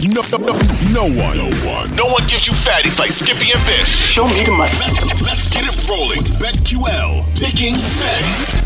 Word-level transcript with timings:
No, 0.00 0.22
no, 0.30 0.38
no, 0.38 0.52
no 0.92 1.02
one, 1.02 1.36
no 1.36 1.50
one, 1.66 1.96
no 1.96 2.06
one 2.06 2.22
gives 2.28 2.46
you 2.46 2.52
fatties 2.52 3.00
like 3.00 3.10
Skippy 3.10 3.50
and 3.52 3.66
Bish. 3.66 3.88
Show 3.88 4.28
me 4.28 4.44
the 4.44 4.52
money. 4.52 4.70
Let's, 4.78 5.22
let's 5.22 5.52
get 5.52 5.64
it 5.64 5.88
rolling. 5.90 6.20
BetQL, 6.38 7.24
picking 7.36 7.74
fatties. 7.74 8.60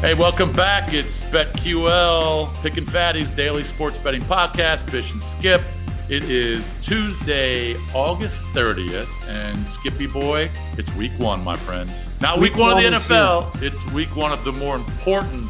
Hey, 0.00 0.14
welcome 0.14 0.52
back. 0.52 0.92
It's 0.92 1.24
BetQL, 1.26 2.52
Picking 2.62 2.84
Fatties, 2.84 3.34
daily 3.36 3.62
sports 3.62 3.96
betting 3.98 4.22
podcast. 4.22 4.90
Bish 4.90 5.12
and 5.12 5.22
Skip. 5.22 5.62
It 6.10 6.24
is 6.28 6.76
Tuesday, 6.84 7.76
August 7.94 8.44
30th, 8.46 9.08
and 9.28 9.68
Skippy 9.68 10.08
Boy, 10.08 10.50
it's 10.76 10.92
week 10.96 11.12
one, 11.18 11.44
my 11.44 11.54
friends. 11.54 11.92
Not 12.20 12.40
week, 12.40 12.54
Week 12.54 12.60
one 12.60 12.70
of 12.72 12.78
the 12.78 12.90
one 12.90 12.94
is 12.94 13.06
NFL. 13.06 13.62
It's 13.62 13.92
week 13.92 14.16
one 14.16 14.32
of 14.32 14.42
the 14.42 14.50
more 14.52 14.74
important 14.74 15.42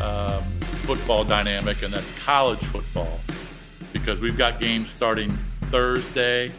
um, 0.00 0.42
football 0.86 1.24
dynamic, 1.24 1.82
and 1.82 1.92
that's 1.92 2.10
college 2.12 2.64
football. 2.64 3.20
Because 4.02 4.20
we've 4.20 4.36
got 4.36 4.58
games 4.58 4.90
starting 4.90 5.30
Thursday, 5.66 6.50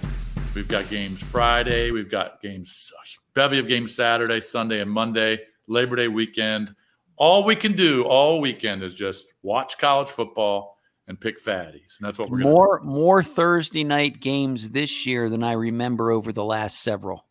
we've 0.56 0.70
got 0.70 0.90
games 0.90 1.22
Friday, 1.22 1.92
we've 1.92 2.10
got 2.10 2.42
games, 2.42 2.90
bevy 3.34 3.60
of 3.60 3.68
games 3.68 3.94
Saturday, 3.94 4.40
Sunday, 4.40 4.80
and 4.80 4.90
Monday, 4.90 5.42
Labor 5.68 5.98
Day 5.98 6.08
weekend. 6.08 6.74
All 7.18 7.44
we 7.44 7.58
can 7.58 7.74
do 7.74 8.06
all 8.06 8.40
weekend 8.40 8.82
is 8.82 8.96
just 8.96 9.34
watch 9.42 9.78
college 9.78 10.08
football 10.08 10.78
and 11.10 11.20
pick 11.20 11.44
fatties. 11.44 12.00
And 12.00 12.08
that's 12.08 12.18
what 12.18 12.30
we're 12.30 12.44
going 12.44 12.46
to 12.46 12.50
More 12.50 12.80
more 12.82 13.22
Thursday 13.22 13.84
night 13.84 14.22
games 14.22 14.70
this 14.70 15.06
year 15.06 15.30
than 15.30 15.44
I 15.44 15.52
remember 15.52 16.12
over 16.12 16.32
the 16.32 16.46
last 16.46 16.80
several. 16.80 17.26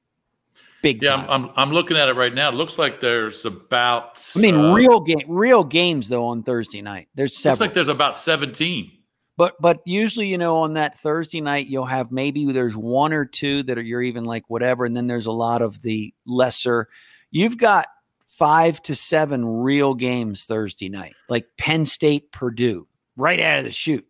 Big 0.82 1.02
Yeah. 1.02 1.14
I'm, 1.14 1.46
I'm, 1.46 1.50
I'm 1.56 1.72
looking 1.72 1.96
at 1.96 2.10
it 2.10 2.16
right 2.16 2.34
now. 2.34 2.50
It 2.50 2.54
looks 2.54 2.78
like 2.78 3.00
there's 3.00 3.46
about. 3.46 4.30
I 4.36 4.40
mean, 4.40 4.56
uh, 4.56 4.74
real 4.74 5.00
game, 5.00 5.24
real 5.26 5.64
games 5.64 6.10
though 6.10 6.26
on 6.26 6.42
Thursday 6.42 6.82
night. 6.82 7.08
There's 7.14 7.42
Looks 7.42 7.60
like 7.62 7.72
there's 7.72 7.88
about 7.88 8.14
17. 8.14 8.98
But 9.42 9.60
but 9.60 9.80
usually 9.84 10.28
you 10.28 10.38
know 10.38 10.58
on 10.58 10.74
that 10.74 10.96
Thursday 10.96 11.40
night 11.40 11.66
you'll 11.66 11.84
have 11.84 12.12
maybe 12.12 12.52
there's 12.52 12.76
one 12.76 13.12
or 13.12 13.24
two 13.24 13.64
that 13.64 13.76
are 13.76 13.82
you're 13.82 14.00
even 14.00 14.22
like 14.22 14.48
whatever, 14.48 14.84
and 14.84 14.96
then 14.96 15.08
there's 15.08 15.26
a 15.26 15.32
lot 15.32 15.62
of 15.62 15.82
the 15.82 16.14
lesser. 16.24 16.86
You've 17.32 17.58
got 17.58 17.88
five 18.28 18.80
to 18.82 18.94
seven 18.94 19.44
real 19.44 19.94
games 19.94 20.44
Thursday 20.44 20.88
night, 20.88 21.16
like 21.28 21.48
Penn 21.58 21.86
State, 21.86 22.30
Purdue, 22.30 22.86
right 23.16 23.40
out 23.40 23.58
of 23.58 23.64
the 23.64 23.72
chute. 23.72 24.06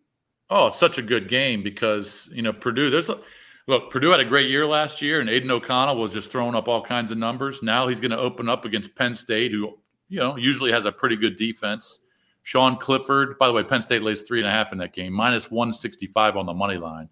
Oh, 0.51 0.67
it's 0.67 0.77
such 0.77 0.99
a 0.99 1.01
good 1.01 1.27
game 1.29 1.63
because 1.63 2.29
you 2.31 2.43
know 2.43 2.53
Purdue. 2.53 2.91
There's 2.91 3.09
a, 3.09 3.19
look. 3.65 3.89
Purdue 3.89 4.11
had 4.11 4.19
a 4.19 4.25
great 4.25 4.51
year 4.51 4.67
last 4.67 5.01
year, 5.01 5.19
and 5.19 5.31
Aidan 5.31 5.49
O'Connell 5.49 5.97
was 5.97 6.13
just 6.13 6.31
throwing 6.31 6.53
up 6.53 6.67
all 6.67 6.83
kinds 6.83 7.09
of 7.09 7.17
numbers. 7.17 7.63
Now 7.63 7.87
he's 7.87 7.99
going 7.99 8.11
to 8.11 8.19
open 8.19 8.49
up 8.49 8.65
against 8.65 8.93
Penn 8.93 9.15
State, 9.15 9.51
who 9.51 9.79
you 10.09 10.19
know 10.19 10.37
usually 10.37 10.71
has 10.71 10.85
a 10.85 10.91
pretty 10.91 11.15
good 11.15 11.37
defense. 11.37 12.05
Sean 12.43 12.77
Clifford, 12.77 13.37
by 13.39 13.47
the 13.47 13.53
way, 13.53 13.63
Penn 13.63 13.81
State 13.81 14.03
lays 14.03 14.21
three 14.21 14.39
and 14.39 14.47
a 14.47 14.51
half 14.51 14.71
in 14.71 14.77
that 14.77 14.93
game, 14.93 15.13
minus 15.13 15.49
one 15.49 15.73
sixty 15.73 16.05
five 16.05 16.37
on 16.37 16.45
the 16.45 16.53
money 16.53 16.77
line. 16.77 17.09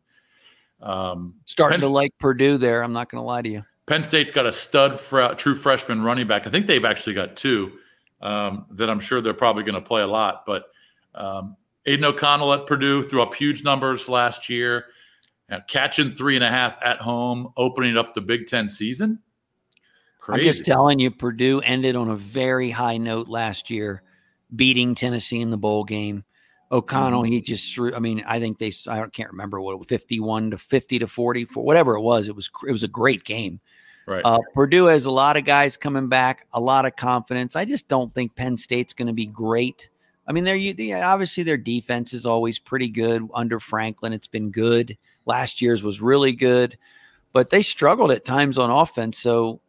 Um, 0.81 1.35
Starting 1.45 1.79
Penn- 1.79 1.89
to 1.89 1.93
like 1.93 2.13
Purdue 2.19 2.57
there. 2.57 2.83
I'm 2.83 2.93
not 2.93 3.09
going 3.09 3.21
to 3.21 3.25
lie 3.25 3.41
to 3.41 3.49
you. 3.49 3.65
Penn 3.85 4.03
State's 4.03 4.31
got 4.31 4.45
a 4.45 4.51
stud 4.51 4.99
fre- 4.99 5.33
true 5.33 5.55
freshman 5.55 6.03
running 6.03 6.27
back. 6.27 6.47
I 6.47 6.49
think 6.49 6.67
they've 6.67 6.85
actually 6.85 7.13
got 7.13 7.35
two 7.35 7.77
um, 8.21 8.65
that 8.71 8.89
I'm 8.89 8.99
sure 8.99 9.21
they're 9.21 9.33
probably 9.33 9.63
going 9.63 9.75
to 9.75 9.81
play 9.81 10.01
a 10.01 10.07
lot. 10.07 10.43
But 10.45 10.65
um, 11.15 11.55
Aidan 11.85 12.05
O'Connell 12.05 12.53
at 12.53 12.67
Purdue 12.67 13.03
threw 13.03 13.21
up 13.21 13.33
huge 13.33 13.63
numbers 13.63 14.07
last 14.07 14.49
year, 14.49 14.85
catching 15.67 16.13
three 16.13 16.35
and 16.35 16.43
a 16.43 16.49
half 16.49 16.77
at 16.83 16.97
home, 16.97 17.51
opening 17.57 17.97
up 17.97 18.13
the 18.13 18.21
Big 18.21 18.47
Ten 18.47 18.69
season. 18.69 19.19
Crazy. 20.19 20.47
I'm 20.47 20.53
just 20.53 20.65
telling 20.65 20.99
you, 20.99 21.09
Purdue 21.09 21.61
ended 21.61 21.95
on 21.95 22.09
a 22.09 22.15
very 22.15 22.69
high 22.69 22.97
note 22.97 23.27
last 23.27 23.69
year, 23.69 24.03
beating 24.55 24.95
Tennessee 24.95 25.41
in 25.41 25.49
the 25.51 25.57
bowl 25.57 25.83
game. 25.83 26.23
O'Connell, 26.71 27.23
Mm-hmm. 27.23 27.31
he 27.33 27.41
just 27.41 27.73
threw. 27.75 27.93
I 27.93 27.99
mean, 27.99 28.23
I 28.25 28.39
think 28.39 28.57
they. 28.57 28.71
I 28.87 29.05
can't 29.07 29.31
remember 29.31 29.59
what 29.59 29.85
51 29.87 30.51
to 30.51 30.57
50 30.57 30.99
to 30.99 31.07
40 31.07 31.45
for 31.45 31.63
whatever 31.65 31.95
it 31.95 32.01
was. 32.01 32.27
It 32.29 32.35
was 32.35 32.49
it 32.67 32.71
was 32.71 32.83
a 32.83 32.87
great 32.87 33.23
game. 33.25 33.59
right. 34.07 34.21
Uh, 34.23 34.39
Purdue 34.53 34.85
has 34.85 35.05
a 35.05 35.11
lot 35.11 35.35
of 35.35 35.43
guys 35.43 35.75
coming 35.75 36.07
back, 36.07 36.47
a 36.53 36.61
lot 36.61 36.85
of 36.85 36.95
confidence. 36.95 37.55
I 37.57 37.65
just 37.65 37.89
don't 37.89 38.13
think 38.13 38.35
Penn 38.35 38.55
State's 38.55 38.93
going 38.93 39.07
to 39.07 39.13
be 39.13 39.25
great. 39.25 39.89
I 40.27 40.31
mean, 40.31 40.45
they're 40.45 40.55
you- 40.55 40.73
they, 40.73 40.93
obviously 40.93 41.43
their 41.43 41.57
defense 41.57 42.13
is 42.13 42.25
always 42.25 42.57
pretty 42.57 42.87
good 42.87 43.27
under 43.33 43.59
Franklin. 43.59 44.13
It's 44.13 44.27
been 44.27 44.49
good. 44.49 44.97
Last 45.25 45.61
year's 45.61 45.83
was 45.83 45.99
really 45.99 46.31
good, 46.33 46.77
but 47.33 47.49
they 47.49 47.61
struggled 47.63 48.11
at 48.11 48.23
times 48.23 48.57
on 48.57 48.69
offense. 48.69 49.17
So 49.19 49.59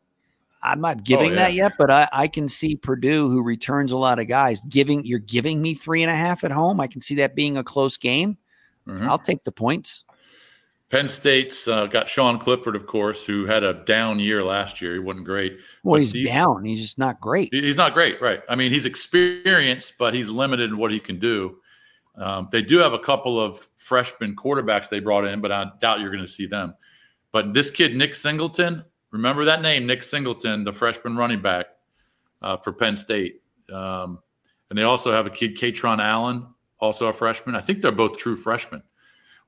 I'm 0.62 0.80
not 0.80 1.04
giving 1.04 1.30
yeah. 1.30 1.36
that 1.36 1.54
yet, 1.54 1.72
but 1.78 1.90
I, 1.90 2.08
I 2.12 2.28
can 2.28 2.48
see 2.48 2.76
Purdue, 2.76 3.28
who 3.28 3.42
returns 3.42 3.92
a 3.92 3.96
lot 3.96 4.18
of 4.18 4.28
guys, 4.28 4.60
giving 4.68 5.04
you're 5.04 5.18
giving 5.18 5.60
me 5.60 5.74
three 5.74 6.02
and 6.02 6.10
a 6.10 6.14
half 6.14 6.44
at 6.44 6.52
home. 6.52 6.80
I 6.80 6.86
can 6.86 7.00
see 7.00 7.16
that 7.16 7.34
being 7.34 7.56
a 7.56 7.64
close 7.64 7.96
game. 7.96 8.38
Mhm. 8.86 9.02
I'll 9.02 9.18
take 9.18 9.44
the 9.44 9.52
points. 9.52 10.04
Penn 10.92 11.08
State's 11.08 11.66
uh, 11.66 11.86
got 11.86 12.06
Sean 12.06 12.38
Clifford, 12.38 12.76
of 12.76 12.86
course, 12.86 13.24
who 13.24 13.46
had 13.46 13.64
a 13.64 13.72
down 13.72 14.18
year 14.18 14.44
last 14.44 14.82
year. 14.82 14.92
He 14.92 14.98
wasn't 14.98 15.24
great. 15.24 15.58
Well, 15.82 15.98
But 15.98 16.12
he's 16.12 16.26
down. 16.26 16.66
He's 16.66 16.82
just 16.82 16.98
not 16.98 17.18
great. 17.18 17.48
He's 17.50 17.78
not 17.78 17.94
great, 17.94 18.20
right? 18.20 18.42
I 18.46 18.56
mean, 18.56 18.70
he's 18.72 18.84
experienced, 18.84 19.94
but 19.98 20.12
he's 20.12 20.28
limited 20.28 20.70
in 20.70 20.76
what 20.76 20.92
he 20.92 21.00
can 21.00 21.18
do. 21.18 21.56
Um, 22.16 22.48
they 22.52 22.60
do 22.60 22.76
have 22.78 22.92
a 22.92 22.98
couple 22.98 23.40
of 23.40 23.66
freshman 23.78 24.36
quarterbacks 24.36 24.90
they 24.90 25.00
brought 25.00 25.24
in, 25.24 25.40
but 25.40 25.50
I 25.50 25.70
doubt 25.80 26.00
you're 26.00 26.10
going 26.10 26.24
to 26.24 26.30
see 26.30 26.44
them. 26.46 26.74
But 27.32 27.54
this 27.54 27.70
kid, 27.70 27.96
Nick 27.96 28.14
Singleton, 28.14 28.84
remember 29.12 29.44
that 29.44 29.62
name, 29.62 29.86
Nick 29.86 30.02
Singleton, 30.02 30.64
the 30.64 30.72
freshman 30.72 31.16
running 31.16 31.40
back 31.40 31.66
uh, 32.42 32.56
for 32.56 32.72
Penn 32.72 32.96
State. 32.96 33.40
Um, 33.72 34.18
and 34.68 34.78
they 34.78 34.82
also 34.82 35.12
have 35.12 35.26
a 35.26 35.30
kid, 35.30 35.56
Kaytron 35.56 36.00
Allen, 36.00 36.46
also 36.80 37.06
a 37.06 37.12
freshman. 37.12 37.54
I 37.54 37.60
think 37.60 37.80
they're 37.82 37.92
both 37.92 38.16
true 38.18 38.36
freshmen. 38.36 38.82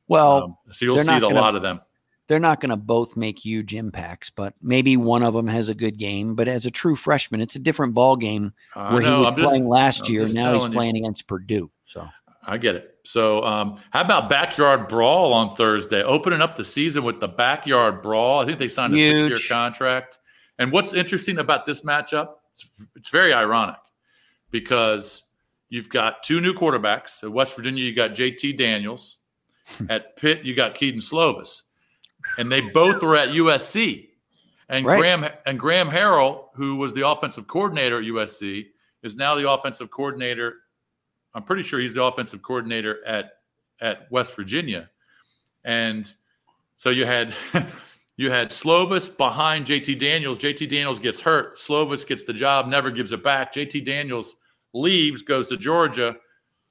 Well, 0.07 0.45
Um, 0.45 0.57
so 0.71 0.85
you'll 0.85 0.99
see 0.99 1.17
a 1.17 1.21
gonna- 1.21 1.35
lot 1.35 1.55
of 1.57 1.63
them. 1.63 1.81
they're 2.27 2.39
not 2.39 2.61
going 2.61 2.71
to 2.71 2.77
both 2.77 3.17
make 3.17 3.39
huge 3.39 3.75
impacts, 3.75 4.31
but 4.31 4.55
maybe 4.63 4.97
one 4.97 5.23
of 5.23 5.35
them 5.35 5.47
has 5.47 5.69
a 5.69 5.75
good 5.75 5.99
game. 5.99 6.35
But 6.35 6.47
as 6.49 6.65
a 6.67 6.71
true 6.71 6.95
freshman, 6.97 7.41
it's 7.41 7.57
a 7.57 7.59
different 7.59 7.95
ball 7.95 8.17
game 8.17 8.53
where 8.75 9.01
he 9.03 9.11
was 9.11 9.29
I'm 9.29 9.37
just- 9.37 9.49
playing 9.49 9.69
last 9.69 10.07
I'm 10.07 10.13
year. 10.13 10.21
Now 10.23 10.27
he's 10.29 10.35
telling 10.35 10.73
you. 10.73 10.77
playing 10.77 10.97
against 10.99 11.27
Purdue. 11.27 11.71
So 11.87 12.07
I 12.47 12.59
get 12.59 12.75
it. 12.75 12.97
So, 13.05 13.45
um, 13.45 13.81
how 13.91 14.01
about 14.01 14.29
backyard 14.29 14.89
brawl 14.89 15.33
on 15.33 15.55
Thursday? 15.57 16.03
Opening 16.03 16.41
up 16.41 16.57
the 16.57 16.65
season 16.65 17.05
with 17.05 17.21
the 17.21 17.29
backyard 17.29 18.03
brawl. 18.03 18.41
I 18.41 18.47
think 18.47 18.59
they 18.59 18.69
signed 18.69 18.95
a 18.95 18.97
Huge. 18.97 19.31
six-year 19.31 19.57
contract. 19.57 20.19
And 20.59 20.71
what's 20.73 20.95
interesting 20.95 21.39
about 21.39 21.67
this 21.67 21.83
matchup? 21.83 22.35
It's, 22.51 22.67
it's 22.97 23.09
very 23.09 23.33
ironic 23.33 23.77
because 24.51 25.25
you've 25.69 25.89
got 25.89 26.23
two 26.23 26.41
new 26.41 26.55
quarterbacks. 26.55 27.25
At 27.25 27.33
West 27.33 27.57
Virginia, 27.57 27.83
you 27.83 27.95
got 27.95 28.13
JT 28.13 28.57
Daniels. 28.57 29.19
at 29.89 30.17
Pitt, 30.17 30.45
you 30.45 30.55
got 30.55 30.75
Kedon 30.75 31.01
Slovis, 31.01 31.63
and 32.39 32.53
they 32.53 32.61
both 32.61 33.03
were 33.03 33.17
at 33.17 33.31
USC. 33.31 34.09
And 34.69 34.87
Right. 34.87 34.99
Graham 34.99 35.27
and 35.47 35.59
Graham 35.59 35.89
Harrell, 35.89 36.47
who 36.55 36.77
was 36.77 36.95
the 36.95 37.07
offensive 37.07 37.47
coordinator 37.47 37.99
at 37.99 38.05
USC, 38.05 38.67
is 39.03 39.17
now 39.17 39.35
the 39.35 39.51
offensive 39.51 39.91
coordinator. 39.91 40.57
I'm 41.35 41.43
pretty 41.43 41.63
sure 41.63 41.81
he's 41.81 41.95
the 41.95 42.03
offensive 42.05 42.43
coordinator 42.43 43.05
at 43.07 43.33
at 43.81 44.11
West 44.11 44.37
Virginia. 44.37 44.91
And 45.65 46.11
so 46.77 46.91
you 46.91 47.07
had 47.07 47.35
you 48.17 48.31
had 48.31 48.51
Slovis 48.51 49.15
behind 49.17 49.67
JT 49.67 49.99
Daniels. 49.99 50.39
JT 50.39 50.69
Daniels 50.69 51.01
gets 51.01 51.21
hurt. 51.21 51.59
Slovis 51.59 52.07
gets 52.07 52.25
the 52.25 52.33
job, 52.33 52.67
never 52.67 52.91
gives 52.91 53.13
it 53.13 53.23
back. 53.23 53.53
JT 53.53 53.85
Daniels 53.85 54.37
leaves, 54.73 55.23
goes 55.23 55.47
to 55.49 55.57
Georgia. 55.57 56.17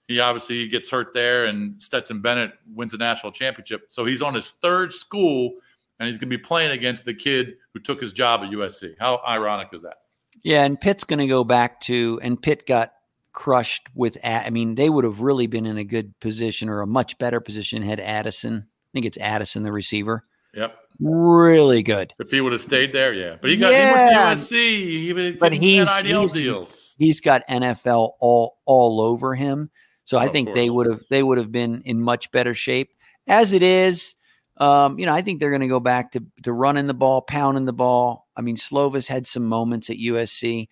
He 0.08 0.20
obviously 0.20 0.68
gets 0.68 0.92
hurt 0.92 1.14
there, 1.14 1.46
and 1.46 1.82
Stetson 1.82 2.22
Bennett 2.22 2.52
wins 2.74 2.92
the 2.92 2.98
national 2.98 3.32
championship. 3.32 3.86
So 3.88 4.06
he's 4.06 4.22
on 4.22 4.34
his 4.34 4.52
third 4.52 4.92
school, 4.92 5.54
and 6.00 6.10
he's 6.10 6.18
going 6.18 6.30
to 6.30 6.38
be 6.38 6.44
playing 6.44 6.72
against 6.72 7.06
the 7.06 7.14
kid 7.14 7.56
who 7.74 7.80
took 7.80 8.02
his 8.02 8.12
job 8.12 8.42
at 8.42 8.52
USC. 8.52 8.96
How 9.00 9.22
ironic 9.26 9.70
is 9.72 9.82
that? 9.84 9.96
Yeah, 10.44 10.66
and 10.66 10.80
Pitt's 10.80 11.06
going 11.06 11.20
to 11.20 11.28
go 11.28 11.46
back 11.46 11.80
to, 11.82 12.20
and 12.22 12.42
Pitt 12.42 12.68
got 12.68 12.94
crushed 13.34 13.88
with. 13.96 14.18
I 14.24 14.50
mean, 14.50 14.76
they 14.76 14.90
would 14.90 15.04
have 15.04 15.22
really 15.22 15.48
been 15.48 15.66
in 15.66 15.78
a 15.78 15.84
good 15.84 16.18
position 16.20 16.70
or 16.70 16.82
a 16.82 16.88
much 16.88 17.18
better 17.18 17.40
position 17.42 17.82
had 17.82 18.00
Addison. 18.00 18.66
I 18.68 18.90
think 18.94 19.06
it's 19.06 19.18
Addison, 19.18 19.64
the 19.64 19.72
receiver. 19.72 20.24
Yep. 20.54 20.76
Really 21.00 21.82
good. 21.82 22.14
If 22.20 22.30
he 22.30 22.40
would 22.42 22.52
have 22.52 22.62
stayed 22.62 22.94
there, 22.94 23.14
yeah. 23.14 23.38
But 23.42 23.50
he 23.50 23.58
got 23.58 23.72
Yeah. 23.72 24.10
he 24.10 24.16
USC. 24.36 25.02
He 25.06 25.14
was 25.14 25.36
But 25.38 25.52
he's- 25.54 26.02
he's- 26.04 26.32
deals. 26.32 26.94
He's 27.00 27.20
got 27.22 27.42
NFL 27.50 28.14
all 28.20 28.58
all 28.66 29.02
over 29.02 29.34
him. 29.34 29.72
So 30.06 30.18
I 30.20 30.28
think 30.28 30.54
they 30.54 30.70
would 30.70 30.86
have 30.86 31.02
they 31.10 31.24
would 31.24 31.40
have 31.40 31.52
been 31.52 31.82
in 31.86 32.00
much 32.02 32.32
better 32.32 32.54
shape. 32.54 32.92
As 33.28 33.54
it 33.54 33.64
is, 33.64 34.16
um, 34.58 35.00
you 35.00 35.06
know, 35.06 35.14
I 35.14 35.22
think 35.22 35.40
they're 35.40 35.50
going 35.50 35.62
to 35.62 35.68
go 35.68 35.80
back 35.80 36.12
to 36.14 36.24
to 36.44 36.54
running 36.54 36.86
the 36.88 36.94
ball, 36.94 37.22
pounding 37.22 37.66
the 37.66 37.74
ball. 37.74 38.28
I 38.36 38.42
mean, 38.42 38.56
Slovis 38.56 39.08
had 39.08 39.26
some 39.28 39.46
moments 39.46 39.90
at 39.90 39.98
USC. 39.98 40.68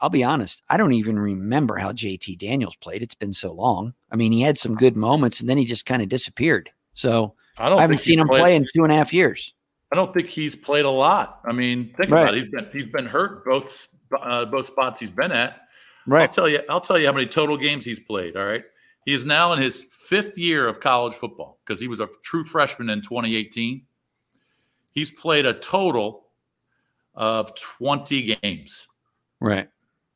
I'll 0.00 0.10
be 0.10 0.24
honest, 0.24 0.62
I 0.68 0.76
don't 0.76 0.92
even 0.92 1.18
remember 1.18 1.76
how 1.76 1.92
JT 1.92 2.38
Daniels 2.38 2.76
played. 2.76 3.02
It's 3.02 3.14
been 3.14 3.32
so 3.32 3.52
long. 3.52 3.94
I 4.10 4.16
mean, 4.16 4.32
he 4.32 4.40
had 4.42 4.58
some 4.58 4.74
good 4.74 4.96
moments 4.96 5.40
and 5.40 5.48
then 5.48 5.56
he 5.56 5.64
just 5.64 5.86
kind 5.86 6.02
of 6.02 6.08
disappeared. 6.08 6.70
So 6.94 7.34
I 7.56 7.68
don't 7.68 7.78
I 7.78 7.82
haven't 7.82 7.98
seen 7.98 8.18
him 8.18 8.28
played- 8.28 8.40
play 8.40 8.56
in 8.56 8.66
two 8.74 8.82
and 8.82 8.92
a 8.92 8.96
half 8.96 9.12
years. 9.14 9.54
I 9.92 9.96
don't 9.96 10.12
think 10.12 10.26
he's 10.28 10.54
played 10.56 10.84
a 10.84 10.90
lot. 10.90 11.40
I 11.48 11.52
mean, 11.52 11.94
think 11.98 12.10
Right. 12.10 12.22
about 12.22 12.34
it. 12.34 12.42
He's 12.42 12.50
been 12.50 12.68
he's 12.72 12.86
been 12.86 13.06
hurt 13.06 13.44
both 13.46 13.88
uh, 14.20 14.44
both 14.46 14.66
spots 14.66 15.00
he's 15.00 15.10
been 15.12 15.32
at. 15.32 15.60
Right. 16.06 16.22
I'll 16.22 16.28
tell 16.28 16.48
you. 16.48 16.60
I'll 16.68 16.80
tell 16.80 16.98
you 16.98 17.06
how 17.06 17.12
many 17.12 17.26
total 17.26 17.56
games 17.56 17.84
he's 17.86 18.00
played. 18.00 18.36
All 18.36 18.44
right. 18.44 18.64
He 19.08 19.14
is 19.14 19.24
now 19.24 19.54
in 19.54 19.58
his 19.58 19.86
fifth 19.90 20.36
year 20.36 20.68
of 20.68 20.80
college 20.80 21.14
football 21.14 21.60
because 21.64 21.80
he 21.80 21.88
was 21.88 21.98
a 21.98 22.10
true 22.22 22.44
freshman 22.44 22.90
in 22.90 23.00
2018. 23.00 23.80
He's 24.90 25.10
played 25.10 25.46
a 25.46 25.54
total 25.54 26.26
of 27.14 27.54
20 27.54 28.36
games. 28.42 28.86
Right. 29.40 29.70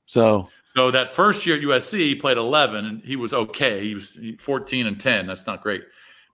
So 0.05 0.51
So 0.75 0.91
that 0.91 1.11
first 1.11 1.47
year 1.47 1.57
at 1.57 1.63
USC, 1.63 2.01
he 2.01 2.15
played 2.15 2.37
11 2.37 2.85
and 2.85 3.03
he 3.03 3.17
was 3.17 3.33
okay. 3.33 3.83
He 3.83 3.95
was 3.95 4.19
14 4.39 4.87
and 4.87 5.01
10. 5.01 5.27
That's 5.27 5.47
not 5.47 5.63
great. 5.63 5.85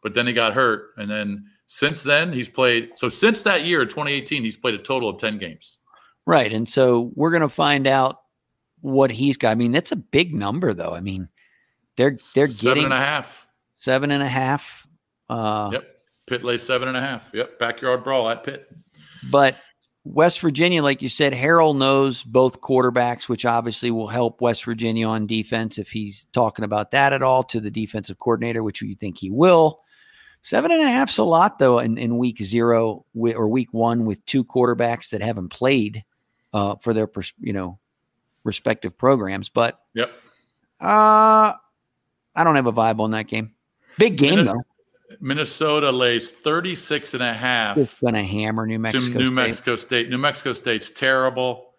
But 0.02 0.14
then 0.14 0.26
he 0.26 0.32
got 0.32 0.52
hurt. 0.52 0.90
And 0.96 1.08
then 1.08 1.46
since 1.68 2.02
then, 2.02 2.32
he's 2.32 2.48
played. 2.48 2.90
So 2.96 3.08
since 3.08 3.44
that 3.44 3.64
year, 3.66 3.84
2018, 3.84 4.42
he's 4.42 4.56
played 4.56 4.74
a 4.74 4.78
total 4.78 5.08
of 5.08 5.18
10 5.18 5.38
games. 5.38 5.78
Right. 6.26 6.52
And 6.52 6.68
so 6.68 7.12
we're 7.14 7.30
going 7.30 7.42
to 7.42 7.48
find 7.48 7.86
out 7.86 8.22
what 8.80 9.12
he's 9.12 9.36
got. 9.36 9.50
I 9.50 9.54
mean, 9.54 9.70
that's 9.70 9.92
a 9.92 9.96
big 9.96 10.34
number, 10.34 10.74
though. 10.74 10.92
I 10.92 11.00
mean, 11.00 11.28
they're 11.98 12.16
they're 12.34 12.48
Seven 12.48 12.74
getting 12.74 12.84
and 12.84 12.92
a 12.94 12.96
half. 12.96 13.46
seven 13.74 14.10
and 14.10 14.22
a 14.22 14.28
half. 14.28 14.86
Uh, 15.28 15.68
Yep. 15.74 15.94
Pitt 16.26 16.44
lays 16.44 16.62
seven 16.62 16.88
and 16.88 16.96
a 16.96 17.00
half. 17.00 17.30
Yep. 17.34 17.58
Backyard 17.58 18.02
brawl 18.04 18.28
at 18.30 18.44
Pitt. 18.44 18.66
But 19.30 19.56
West 20.04 20.40
Virginia, 20.40 20.82
like 20.82 21.02
you 21.02 21.08
said, 21.10 21.32
Harrell 21.34 21.76
knows 21.76 22.22
both 22.22 22.60
quarterbacks, 22.62 23.28
which 23.28 23.44
obviously 23.44 23.90
will 23.90 24.08
help 24.08 24.40
West 24.40 24.64
Virginia 24.64 25.06
on 25.06 25.26
defense 25.26 25.76
if 25.78 25.90
he's 25.90 26.26
talking 26.32 26.64
about 26.64 26.92
that 26.92 27.12
at 27.12 27.22
all 27.22 27.42
to 27.44 27.60
the 27.60 27.70
defensive 27.70 28.18
coordinator, 28.18 28.62
which 28.62 28.80
you 28.80 28.94
think 28.94 29.18
he 29.18 29.30
will. 29.30 29.80
Seven 30.40 30.70
and 30.70 30.80
a 30.80 30.86
half's 30.88 31.18
a 31.18 31.24
lot, 31.24 31.58
though, 31.58 31.78
in, 31.80 31.98
in 31.98 32.16
week 32.16 32.40
zero 32.42 33.04
or 33.14 33.48
week 33.48 33.74
one 33.74 34.04
with 34.06 34.24
two 34.24 34.44
quarterbacks 34.44 35.10
that 35.10 35.20
haven't 35.20 35.48
played 35.48 36.04
uh, 36.54 36.76
for 36.76 36.94
their 36.94 37.10
you 37.40 37.52
know 37.52 37.78
respective 38.44 38.96
programs. 38.96 39.48
But 39.48 39.78
Yep. 39.94 40.12
uh, 40.80 41.54
I 42.38 42.44
don't 42.44 42.54
have 42.54 42.66
a 42.66 42.72
vibe 42.72 43.00
on 43.00 43.10
that 43.10 43.26
game. 43.26 43.52
Big 43.98 44.16
game 44.16 44.36
Minne- 44.36 44.44
though. 44.46 44.62
Minnesota 45.20 45.90
lays 45.90 46.30
36 46.30 47.14
and 47.14 47.22
a 47.22 47.32
half 47.32 47.76
Just 47.76 48.00
gonna 48.00 48.22
hammer 48.22 48.66
New 48.66 48.78
Mexico. 48.78 49.06
to 49.06 49.18
New 49.18 49.24
State. 49.26 49.32
Mexico 49.34 49.76
State. 49.76 50.10
New 50.10 50.18
Mexico 50.18 50.52
State's 50.52 50.90
terrible. 50.90 51.72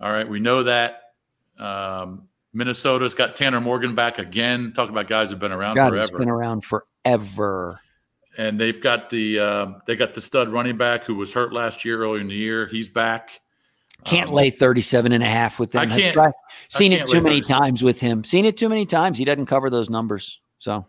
All 0.00 0.10
right. 0.12 0.28
We 0.28 0.40
know 0.40 0.64
that. 0.64 1.14
Um, 1.58 2.28
Minnesota's 2.52 3.14
got 3.14 3.36
Tanner 3.36 3.60
Morgan 3.60 3.94
back 3.94 4.18
again. 4.18 4.72
Talk 4.74 4.90
about 4.90 5.08
guys 5.08 5.30
who've 5.30 5.38
been 5.38 5.52
around 5.52 5.76
God, 5.76 5.94
it's 5.94 6.08
forever. 6.10 6.18
been 6.18 6.28
around 6.28 6.64
forever. 6.64 7.80
and 8.36 8.58
they've 8.60 8.80
got 8.80 9.08
the 9.10 9.38
uh, 9.38 9.66
they 9.86 9.94
got 9.96 10.12
the 10.12 10.20
stud 10.20 10.50
running 10.52 10.76
back 10.76 11.04
who 11.04 11.14
was 11.14 11.32
hurt 11.32 11.52
last 11.52 11.84
year 11.84 12.02
earlier 12.02 12.20
in 12.20 12.28
the 12.28 12.34
year. 12.34 12.66
He's 12.66 12.88
back. 12.88 13.40
Can't 14.04 14.28
Um, 14.30 14.34
lay 14.34 14.50
37 14.50 15.12
and 15.12 15.22
a 15.22 15.26
half 15.28 15.60
with 15.60 15.74
I 15.76 15.84
him. 15.84 15.90
can't- 15.90 16.16
I've 16.16 16.32
seen 16.68 16.92
it 16.92 16.98
can't 16.98 17.10
too 17.10 17.20
many 17.20 17.36
37. 17.36 17.60
times 17.62 17.82
with 17.84 18.00
him. 18.00 18.24
Seen 18.24 18.44
it 18.44 18.56
too 18.56 18.68
many 18.68 18.84
times. 18.86 19.18
He 19.18 19.24
doesn't 19.24 19.46
cover 19.46 19.70
those 19.70 19.88
numbers. 19.90 20.40
So 20.58 20.86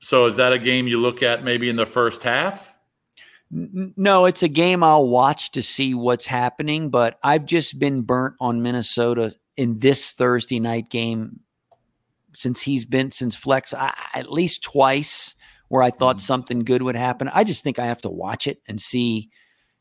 So 0.00 0.26
is 0.26 0.36
that 0.36 0.52
a 0.52 0.58
game 0.58 0.86
you 0.86 0.98
look 1.00 1.22
at 1.22 1.44
maybe 1.44 1.68
in 1.68 1.76
the 1.76 1.86
first 1.86 2.22
half? 2.22 2.74
No, 3.50 4.24
it's 4.26 4.42
a 4.42 4.48
game 4.48 4.82
I'll 4.82 5.06
watch 5.08 5.52
to 5.52 5.62
see 5.62 5.94
what's 5.94 6.26
happening, 6.26 6.90
but 6.90 7.18
I've 7.22 7.46
just 7.46 7.78
been 7.78 8.02
burnt 8.02 8.34
on 8.40 8.62
Minnesota 8.62 9.34
in 9.56 9.78
this 9.78 10.12
Thursday 10.12 10.58
night 10.58 10.88
game 10.90 11.40
since 12.34 12.60
he's 12.62 12.84
been 12.84 13.12
since 13.12 13.36
Flex 13.36 13.72
I, 13.72 13.94
at 14.12 14.30
least 14.32 14.62
twice 14.64 15.36
where 15.68 15.82
I 15.84 15.90
thought 15.90 16.16
Mhm. 16.16 16.20
something 16.22 16.58
good 16.64 16.82
would 16.82 16.96
happen. 16.96 17.28
I 17.32 17.44
just 17.44 17.62
think 17.62 17.78
I 17.78 17.86
have 17.86 18.00
to 18.02 18.10
watch 18.10 18.46
it 18.48 18.60
and 18.66 18.80
see 18.80 19.30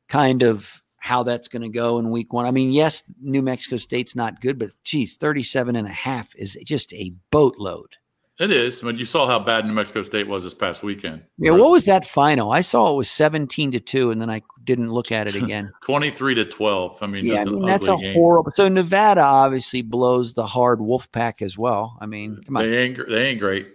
kind 0.08 0.44
of 0.44 0.83
how 1.04 1.22
that's 1.22 1.50
going 1.50 1.62
to 1.62 1.68
go 1.68 2.00
in 2.00 2.10
week 2.12 2.32
1. 2.32 2.46
I 2.46 2.52
mean, 2.52 2.72
yes, 2.72 3.04
New 3.22 3.42
Mexico 3.42 3.76
State's 3.76 4.16
not 4.16 4.40
good, 4.40 4.58
but 4.58 4.70
geez, 4.86 5.18
37 5.18 5.76
and 5.76 5.86
a 5.86 5.92
half 5.92 6.34
is 6.38 6.58
just 6.64 6.94
a 6.94 7.14
boatload. 7.30 7.98
It 8.40 8.52
is. 8.52 8.82
I 8.82 8.88
mean, 8.88 8.98
you 8.98 9.04
saw 9.04 9.28
how 9.28 9.38
bad 9.38 9.66
New 9.66 9.74
Mexico 9.74 10.04
State 10.04 10.30
was 10.30 10.46
this 10.46 10.54
past 10.54 10.82
weekend. 10.82 11.24
Yeah, 11.38 11.52
what 11.52 11.72
was 11.72 11.84
that 11.86 12.06
final? 12.06 12.54
I 12.54 12.62
saw 12.62 12.94
it 12.94 12.96
was 12.96 13.12
17 13.12 13.74
to 13.74 13.82
2 13.82 14.12
and 14.12 14.22
then 14.22 14.30
I 14.30 14.44
didn't 14.64 14.94
look 14.94 15.12
at 15.12 15.28
it 15.28 15.36
again. 15.36 15.74
23 15.84 16.36
to 16.36 16.46
12. 16.46 17.04
I 17.04 17.08
mean, 17.08 17.26
yeah, 17.26 17.42
I 17.42 17.44
mean 17.44 17.66
that's 17.66 17.90
a 17.90 17.98
game. 17.98 18.14
horrible. 18.14 18.54
So 18.56 18.70
Nevada 18.70 19.24
obviously 19.24 19.82
blows 19.82 20.36
the 20.36 20.46
hard 20.46 20.80
wolf 20.80 21.12
pack 21.12 21.42
as 21.42 21.58
well. 21.58 21.98
I 22.00 22.06
mean, 22.06 22.42
come 22.46 22.56
on. 22.56 22.64
They 22.64 22.78
ain't 22.78 23.10
they 23.10 23.26
ain't 23.28 23.42
great. 23.42 23.68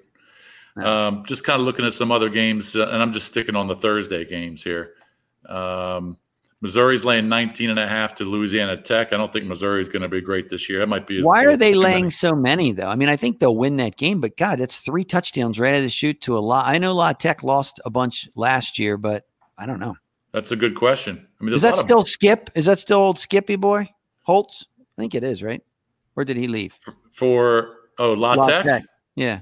No. 0.76 0.86
Um, 0.86 1.24
just 1.26 1.44
kind 1.44 1.60
of 1.60 1.66
looking 1.66 1.84
at 1.84 1.92
some 1.92 2.10
other 2.10 2.30
games, 2.30 2.74
uh, 2.74 2.88
and 2.88 3.02
I'm 3.02 3.12
just 3.12 3.26
sticking 3.26 3.54
on 3.54 3.66
the 3.66 3.76
Thursday 3.76 4.24
games 4.24 4.62
here. 4.62 4.94
Um, 5.46 6.16
Missouri's 6.60 7.04
laying 7.04 7.28
19 7.28 7.70
and 7.70 7.78
a 7.78 7.86
half 7.86 8.14
to 8.16 8.24
Louisiana 8.24 8.76
Tech. 8.76 9.12
I 9.12 9.16
don't 9.16 9.32
think 9.32 9.44
Missouri's 9.46 9.88
going 9.88 10.02
to 10.02 10.08
be 10.08 10.20
great 10.20 10.48
this 10.48 10.68
year. 10.68 10.80
That 10.80 10.88
might 10.88 11.06
be. 11.06 11.22
Why 11.22 11.44
are 11.44 11.56
they 11.56 11.74
laying 11.74 12.06
many. 12.06 12.10
so 12.10 12.34
many 12.34 12.72
though? 12.72 12.88
I 12.88 12.96
mean, 12.96 13.08
I 13.08 13.16
think 13.16 13.38
they'll 13.38 13.56
win 13.56 13.76
that 13.76 13.96
game, 13.96 14.20
but 14.20 14.36
God, 14.36 14.58
that's 14.58 14.80
three 14.80 15.04
touchdowns 15.04 15.60
right 15.60 15.74
out 15.74 15.78
of 15.78 15.82
the 15.84 15.88
shoot 15.88 16.20
to 16.22 16.36
a 16.36 16.40
lot. 16.40 16.66
I 16.66 16.78
know 16.78 16.92
La 16.94 17.12
Tech 17.12 17.44
lost 17.44 17.80
a 17.84 17.90
bunch 17.90 18.28
last 18.34 18.78
year, 18.78 18.96
but 18.96 19.24
I 19.56 19.66
don't 19.66 19.78
know. 19.78 19.94
That's 20.32 20.50
a 20.50 20.56
good 20.56 20.74
question. 20.74 21.24
I 21.40 21.44
mean, 21.44 21.54
Is 21.54 21.62
that 21.62 21.76
still 21.76 22.02
Skip? 22.02 22.50
Is 22.56 22.66
that 22.66 22.80
still 22.80 22.98
old 22.98 23.18
Skippy 23.18 23.56
boy 23.56 23.88
Holtz? 24.22 24.64
I 24.80 25.02
think 25.02 25.14
it 25.14 25.22
is, 25.22 25.42
right? 25.42 25.62
Where 26.14 26.24
did 26.24 26.36
he 26.36 26.48
leave? 26.48 26.76
of, 26.88 26.94
for 27.12 27.76
oh 27.98 28.14
La, 28.14 28.34
Tech? 28.46 28.82
Yeah, 29.14 29.40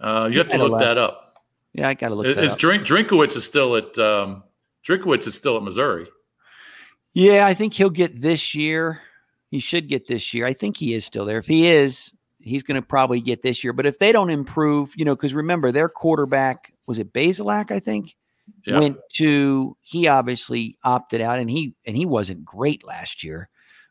Uh, 0.00 0.28
you 0.30 0.38
have 0.38 0.48
to 0.48 0.58
look 0.58 0.72
left. 0.72 0.84
that 0.84 0.98
up. 0.98 1.42
yeah, 1.72 1.88
I 1.88 1.94
got 1.94 2.08
to 2.08 2.16
look 2.16 2.26
Is, 2.26 2.36
that 2.36 2.44
is 2.44 2.52
up. 2.52 2.58
Drink 2.58 2.84
Drinkwitz 2.84 3.36
is 3.36 3.44
still 3.44 3.76
at 3.76 3.96
um, 3.98 4.42
Drinkwitz 4.86 5.26
is 5.28 5.34
still 5.36 5.56
at 5.56 5.62
Missouri. 5.62 6.06
Yeah, 7.18 7.48
I 7.48 7.54
think 7.54 7.74
he'll 7.74 7.90
get 7.90 8.20
this 8.20 8.54
year. 8.54 9.02
He 9.50 9.58
should 9.58 9.88
get 9.88 10.06
this 10.06 10.32
year. 10.32 10.46
I 10.46 10.52
think 10.52 10.76
he 10.76 10.94
is 10.94 11.04
still 11.04 11.24
there. 11.24 11.38
If 11.38 11.46
he 11.46 11.66
is, 11.66 12.12
he's 12.38 12.62
going 12.62 12.80
to 12.80 12.86
probably 12.86 13.20
get 13.20 13.42
this 13.42 13.64
year. 13.64 13.72
But 13.72 13.86
if 13.86 13.98
they 13.98 14.12
don't 14.12 14.30
improve, 14.30 14.92
you 14.96 15.04
know, 15.04 15.16
because 15.16 15.34
remember 15.34 15.72
their 15.72 15.88
quarterback 15.88 16.72
was 16.86 17.00
it 17.00 17.12
Bazelak, 17.12 17.72
I 17.72 17.80
think, 17.80 18.14
Yeah. 18.64 18.78
went 18.78 18.98
to 19.14 19.76
he 19.80 20.06
obviously 20.06 20.78
opted 20.84 21.20
out 21.20 21.40
and 21.40 21.50
he 21.50 21.74
and 21.84 21.96
he 21.96 22.06
wasn't 22.06 22.44
great 22.44 22.86
last 22.86 23.24
year. 23.24 23.48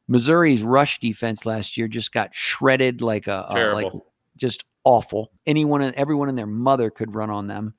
Missouri's 0.07 0.63
rush 0.63 0.99
defense 0.99 1.45
last 1.45 1.75
year 1.75 1.89
just 1.89 2.13
got 2.13 2.33
shredded 2.33 3.01
like 3.01 3.27
a, 3.27 3.45
a 3.49 3.73
like 3.73 3.91
just 4.37 4.63
awful. 4.85 5.31
Anyone 5.45 5.81
and 5.81 5.93
everyone 5.95 6.29
and 6.29 6.37
their 6.37 6.47
mother 6.47 6.89
could 6.89 7.13
run 7.13 7.29
on 7.29 7.47
them. 7.47 7.73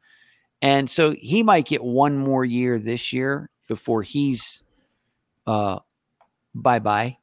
And 0.61 0.91
so 0.91 1.13
he 1.13 1.43
might 1.43 1.65
get 1.65 1.83
one 1.83 2.19
more 2.19 2.45
year 2.45 2.79
this 2.79 3.15
year 3.15 3.49
before 3.67 4.03
he's 4.03 4.63
uh 5.49 5.79
bye 6.55 6.79
bye. 6.79 7.17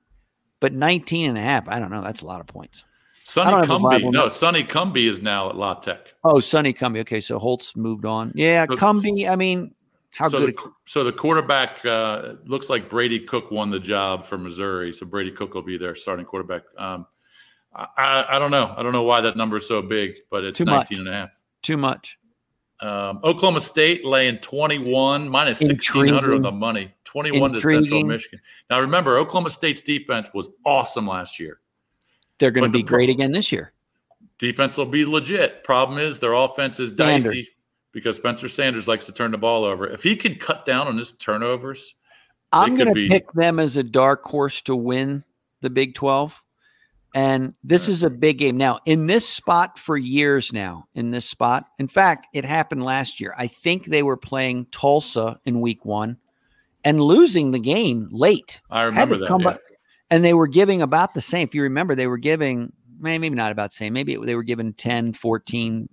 But 0.60 0.74
19 0.74 1.30
and 1.30 1.38
a 1.38 1.42
half, 1.42 1.68
I 1.70 1.80
don't 1.80 1.92
know. 1.92 2.02
That's 2.02 2.22
a 2.22 2.26
lot 2.26 2.42
of 2.42 2.48
points. 2.48 2.86
Sonny 3.24 3.48
I 3.48 3.52
don't 3.52 3.68
have 3.68 3.70
a 3.70 3.84
Cumbie. 3.84 4.12
No. 4.12 4.30
Sonny 4.30 4.64
Cumbie 4.64 5.08
is 5.08 5.22
now 5.22 5.50
at 5.50 5.56
La 5.56 5.74
Tech. 5.76 6.14
Oh, 6.24 6.40
Sonny 6.40 6.74
Cumbie. 6.74 7.00
Okay, 7.00 7.22
so 7.22 7.40
Holtz 7.40 7.76
moved 7.76 8.06
on. 8.06 8.32
Yeah, 8.36 8.66
So- 8.70 8.76
Cumbie. 8.76 9.28
I 9.28 9.36
mean, 9.36 9.74
how 10.14 10.30
so, 10.30 10.40
good? 10.46 10.56
the, 10.56 10.72
so 10.86 11.04
the 11.04 11.12
quarterback 11.12 11.84
uh, 11.86 12.36
looks 12.46 12.70
like 12.70 12.90
Brady 12.90 13.20
Cook 13.20 13.52
won 13.52 13.70
the 13.70 13.80
job 13.80 14.26
for 14.26 14.38
Missouri. 14.38 14.94
So 14.94 15.06
Brady 15.06 15.32
Cook 15.32 15.54
will 15.54 15.62
be 15.62 15.78
their 15.78 15.96
starting 15.96 16.26
quarterback. 16.26 16.64
Um, 16.78 17.06
I, 17.76 18.26
I, 18.30 18.40
don't 18.40 18.52
know. 18.52 18.74
I 18.78 18.84
don't 18.84 18.94
know 18.94 19.04
why 19.04 19.20
that 19.22 19.36
number 19.36 19.58
is 19.58 19.68
so 19.68 19.82
big, 19.82 20.14
but 20.32 20.46
it's 20.46 20.58
Too 20.58 20.66
much. 20.66 20.92
19 20.92 21.00
and 21.00 21.10
a 21.10 21.14
half. 21.14 21.30
Too 21.64 21.76
much. 21.76 22.18
Um, 22.80 23.20
Oklahoma 23.24 23.60
State 23.60 24.06
laying 24.06 24.38
21 24.38 25.28
minus 25.28 25.62
1600 25.62 26.36
on 26.36 26.42
the 26.42 26.52
money, 26.52 26.94
21 27.16 27.54
to 27.54 27.62
Central 27.62 28.04
Michigan. 28.04 28.42
Now 28.70 28.82
remember, 28.82 29.18
Oklahoma 29.18 29.50
State's 29.50 29.82
defense 29.82 30.28
was 30.34 30.50
awesome 30.66 31.08
last 31.08 31.40
year. 31.40 31.62
They're 32.40 32.52
going 32.52 32.70
to 32.70 32.78
be 32.78 32.84
great 32.84 33.10
again 33.10 33.32
this 33.32 33.54
year. 33.54 33.72
Defense 34.38 34.76
will 34.76 34.86
be 34.86 35.06
legit. 35.06 35.64
Problem 35.64 35.98
is 35.98 36.20
their 36.20 36.34
offense 36.34 36.78
is 36.78 36.92
Standard. 36.92 37.30
dicey 37.30 37.48
because 37.94 38.18
Spencer 38.18 38.50
Sanders 38.50 38.90
likes 38.90 39.06
to 39.06 39.14
turn 39.14 39.32
the 39.32 39.38
ball 39.38 39.64
over. 39.64 39.88
If 39.88 40.04
he 40.04 40.18
can 40.18 40.36
cut 40.36 40.66
down 40.66 40.90
on 40.90 40.98
his 40.98 41.14
turnovers, 41.14 41.96
I'm 42.52 42.76
could 42.76 42.84
going 42.84 42.88
to 42.90 42.94
be- 42.94 43.08
pick 43.08 43.32
them 43.32 43.60
as 43.60 43.78
a 43.78 43.84
dark 43.84 44.26
horse 44.26 44.62
to 44.64 44.76
win 44.76 45.24
the 45.62 45.70
Big 45.70 45.96
12. 45.96 46.44
And 47.16 47.54
this 47.64 47.86
hmm. 47.86 47.94
is 47.94 48.04
a 48.04 48.10
big 48.10 48.40
game. 48.40 48.58
Now, 48.58 48.80
in 48.86 49.08
this 49.08 49.26
spot 49.26 49.80
for 49.80 49.96
years 49.96 50.52
now, 50.52 50.90
in 50.96 51.12
this 51.12 51.24
spot, 51.24 51.68
in 51.80 51.88
fact, 51.88 52.28
it 52.34 52.44
happened 52.44 52.84
last 52.84 53.22
year. 53.22 53.34
I 53.38 53.48
think 53.48 53.86
they 53.86 54.04
were 54.04 54.18
playing 54.18 54.66
Tulsa 54.66 55.40
in 55.46 55.62
week 55.62 55.86
one 55.86 56.18
and 56.86 57.02
losing 57.02 57.52
the 57.52 57.60
game 57.60 58.08
late. 58.12 58.62
I 58.72 58.84
remember 58.84 59.18
that. 59.18 59.30
yeah. 59.30 59.38
back- 59.38 59.60
and 60.12 60.24
they 60.24 60.34
were 60.36 60.48
giving 60.48 60.82
about 60.82 61.14
the 61.16 61.22
same. 61.22 61.48
If 61.48 61.56
you 61.56 61.64
remember, 61.64 61.96
they 61.96 62.08
were 62.08 62.18
giving, 62.20 62.72
may- 63.00 63.18
maybe 63.18 63.36
not 63.36 63.52
about 63.52 63.72
the 63.72 63.76
same. 63.76 63.92
Maybe 63.92 64.16
they 64.16 64.36
were 64.36 64.44
giving 64.44 64.72
10, 64.74 65.14
14, 65.14 65.90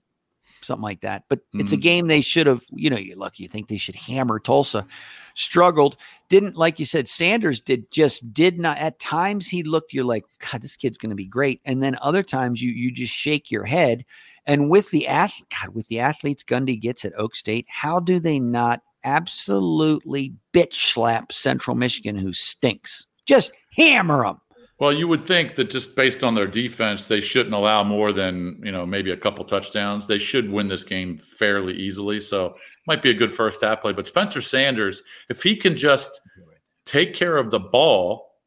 something 0.60 0.82
like 0.82 1.00
that. 1.00 1.24
But 1.30 1.40
it's 1.54 1.72
a 1.72 1.76
Mhm. 1.78 1.80
game 1.80 2.06
they 2.06 2.20
should 2.20 2.46
have, 2.46 2.62
you 2.70 2.90
know, 2.90 2.98
you 2.98 3.16
look, 3.16 3.40
you 3.40 3.48
think 3.48 3.66
they 3.68 3.78
should 3.78 3.96
hammer 3.96 4.38
Tulsa. 4.38 4.86
Struggled, 5.34 5.96
didn't, 6.28 6.56
like 6.56 6.78
you 6.78 6.84
said, 6.84 7.08
Sanders 7.08 7.58
did 7.60 7.90
just 7.90 8.34
did 8.34 8.60
not. 8.60 8.76
At 8.76 9.00
times 9.00 9.48
he 9.48 9.62
looked, 9.62 9.94
you're 9.94 10.04
like, 10.04 10.24
God, 10.52 10.60
this 10.60 10.76
kid's 10.76 10.98
going 10.98 11.10
to 11.10 11.16
be 11.16 11.26
great. 11.26 11.62
And 11.64 11.82
then 11.82 11.96
other 12.02 12.22
times 12.22 12.62
you 12.62 12.70
you 12.70 12.92
just 12.92 13.14
shake 13.14 13.50
your 13.50 13.64
head. 13.64 14.04
And 14.46 14.68
with 14.68 14.90
the 14.90 15.08
ath- 15.08 15.40
God, 15.58 15.74
with 15.74 15.88
the 15.88 16.00
athletes 16.00 16.44
Gundy 16.44 16.78
gets 16.78 17.04
at 17.06 17.14
Okie 17.16 17.34
State, 17.36 17.66
how 17.70 17.98
do 17.98 18.18
they 18.20 18.38
not 18.38 18.82
absolutely 19.04 20.34
bitch 20.52 20.92
slap 20.92 21.32
Central 21.32 21.76
Michigan, 21.76 22.16
who 22.16 22.32
stinks? 22.32 23.06
Just 23.26 23.52
hammer 23.76 24.24
them. 24.24 24.40
Well, 24.78 24.92
you 24.92 25.06
would 25.06 25.24
think 25.24 25.54
that 25.54 25.70
just 25.70 25.94
based 25.94 26.24
on 26.24 26.34
their 26.34 26.48
defense, 26.48 27.06
they 27.06 27.20
shouldn't 27.20 27.54
allow 27.54 27.84
more 27.84 28.12
than 28.12 28.60
you 28.64 28.72
know 28.72 28.84
maybe 28.84 29.12
a 29.12 29.16
couple 29.16 29.44
touchdowns. 29.44 30.08
They 30.08 30.18
should 30.18 30.50
win 30.50 30.66
this 30.66 30.82
game 30.82 31.18
fairly 31.18 31.74
easily. 31.74 32.18
So 32.18 32.56
might 32.88 33.00
be 33.00 33.10
a 33.10 33.14
good 33.14 33.32
first 33.32 33.62
half 33.62 33.80
play. 33.80 33.92
But 33.92 34.08
Spencer 34.08 34.42
Sanders, 34.42 35.04
if 35.28 35.40
he 35.40 35.54
can 35.54 35.76
just 35.76 36.20
take 36.84 37.14
care 37.14 37.36
of 37.36 37.52
the 37.52 37.60
ball, 37.60 38.40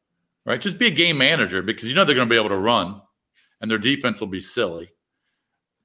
right, 0.44 0.60
just 0.60 0.78
be 0.78 0.88
a 0.88 0.90
game 0.90 1.16
manager 1.16 1.62
because 1.62 1.88
you 1.88 1.94
know 1.94 2.04
they're 2.04 2.14
going 2.14 2.28
to 2.28 2.32
be 2.32 2.38
able 2.38 2.50
to 2.50 2.58
run, 2.58 3.00
and 3.62 3.70
their 3.70 3.78
defense 3.78 4.20
will 4.20 4.28
be 4.28 4.40
silly. 4.40 4.90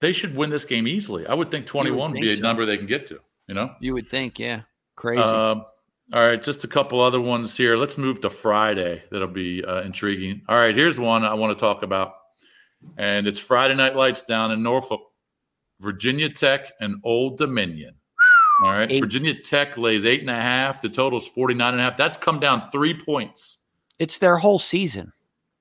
They 0.02 0.12
should 0.12 0.36
win 0.36 0.50
this 0.50 0.66
game 0.66 0.86
easily. 0.86 1.26
I 1.28 1.34
would 1.34 1.50
think 1.50 1.66
twenty-one 1.66 2.12
would 2.12 2.20
be 2.20 2.28
think 2.28 2.34
a 2.34 2.38
so. 2.38 2.44
number 2.44 2.66
they 2.66 2.78
can 2.78 2.88
get 2.88 3.08
to. 3.08 3.22
You 3.52 3.56
know. 3.56 3.76
You 3.82 3.94
would 3.96 4.10
think, 4.10 4.40
yeah, 4.40 4.62
crazy. 4.96 5.22
Um, 5.22 5.66
all 6.14 6.26
right, 6.26 6.42
just 6.42 6.64
a 6.64 6.70
couple 6.70 7.02
other 7.02 7.20
ones 7.20 7.58
here. 7.58 7.76
Let's 7.76 7.98
move 7.98 8.22
to 8.22 8.30
Friday. 8.30 9.04
That'll 9.12 9.28
be 9.28 9.62
uh, 9.62 9.82
intriguing. 9.82 10.42
All 10.48 10.56
right, 10.56 10.74
here's 10.74 11.02
one 11.02 11.26
I 11.26 11.34
want 11.34 11.58
to 11.58 11.60
talk 11.60 11.84
about, 11.84 12.14
and 12.96 13.28
it's 13.28 13.40
Friday 13.40 13.76
Night 13.76 13.94
Lights 13.94 14.24
down 14.24 14.54
in 14.54 14.64
Norfolk, 14.64 15.02
Virginia 15.82 16.30
Tech 16.30 16.72
and 16.80 17.02
Old 17.04 17.40
Dominion. 17.40 17.94
All 18.64 18.70
right, 18.70 18.90
Eight. 18.90 19.02
Virginia 19.02 19.34
Tech 19.34 19.78
lays 19.78 20.06
eight 20.06 20.22
and 20.22 20.30
a 20.30 20.34
half. 20.34 20.82
The 20.82 20.88
total's 20.88 21.28
49 21.28 21.74
and 21.74 21.82
a 21.82 21.84
half. 21.84 21.98
That's 21.98 22.16
come 22.16 22.40
down 22.40 22.72
three 22.72 22.94
points. 22.94 23.58
it's 24.00 24.18
their 24.18 24.38
whole 24.38 24.60
season 24.60 25.12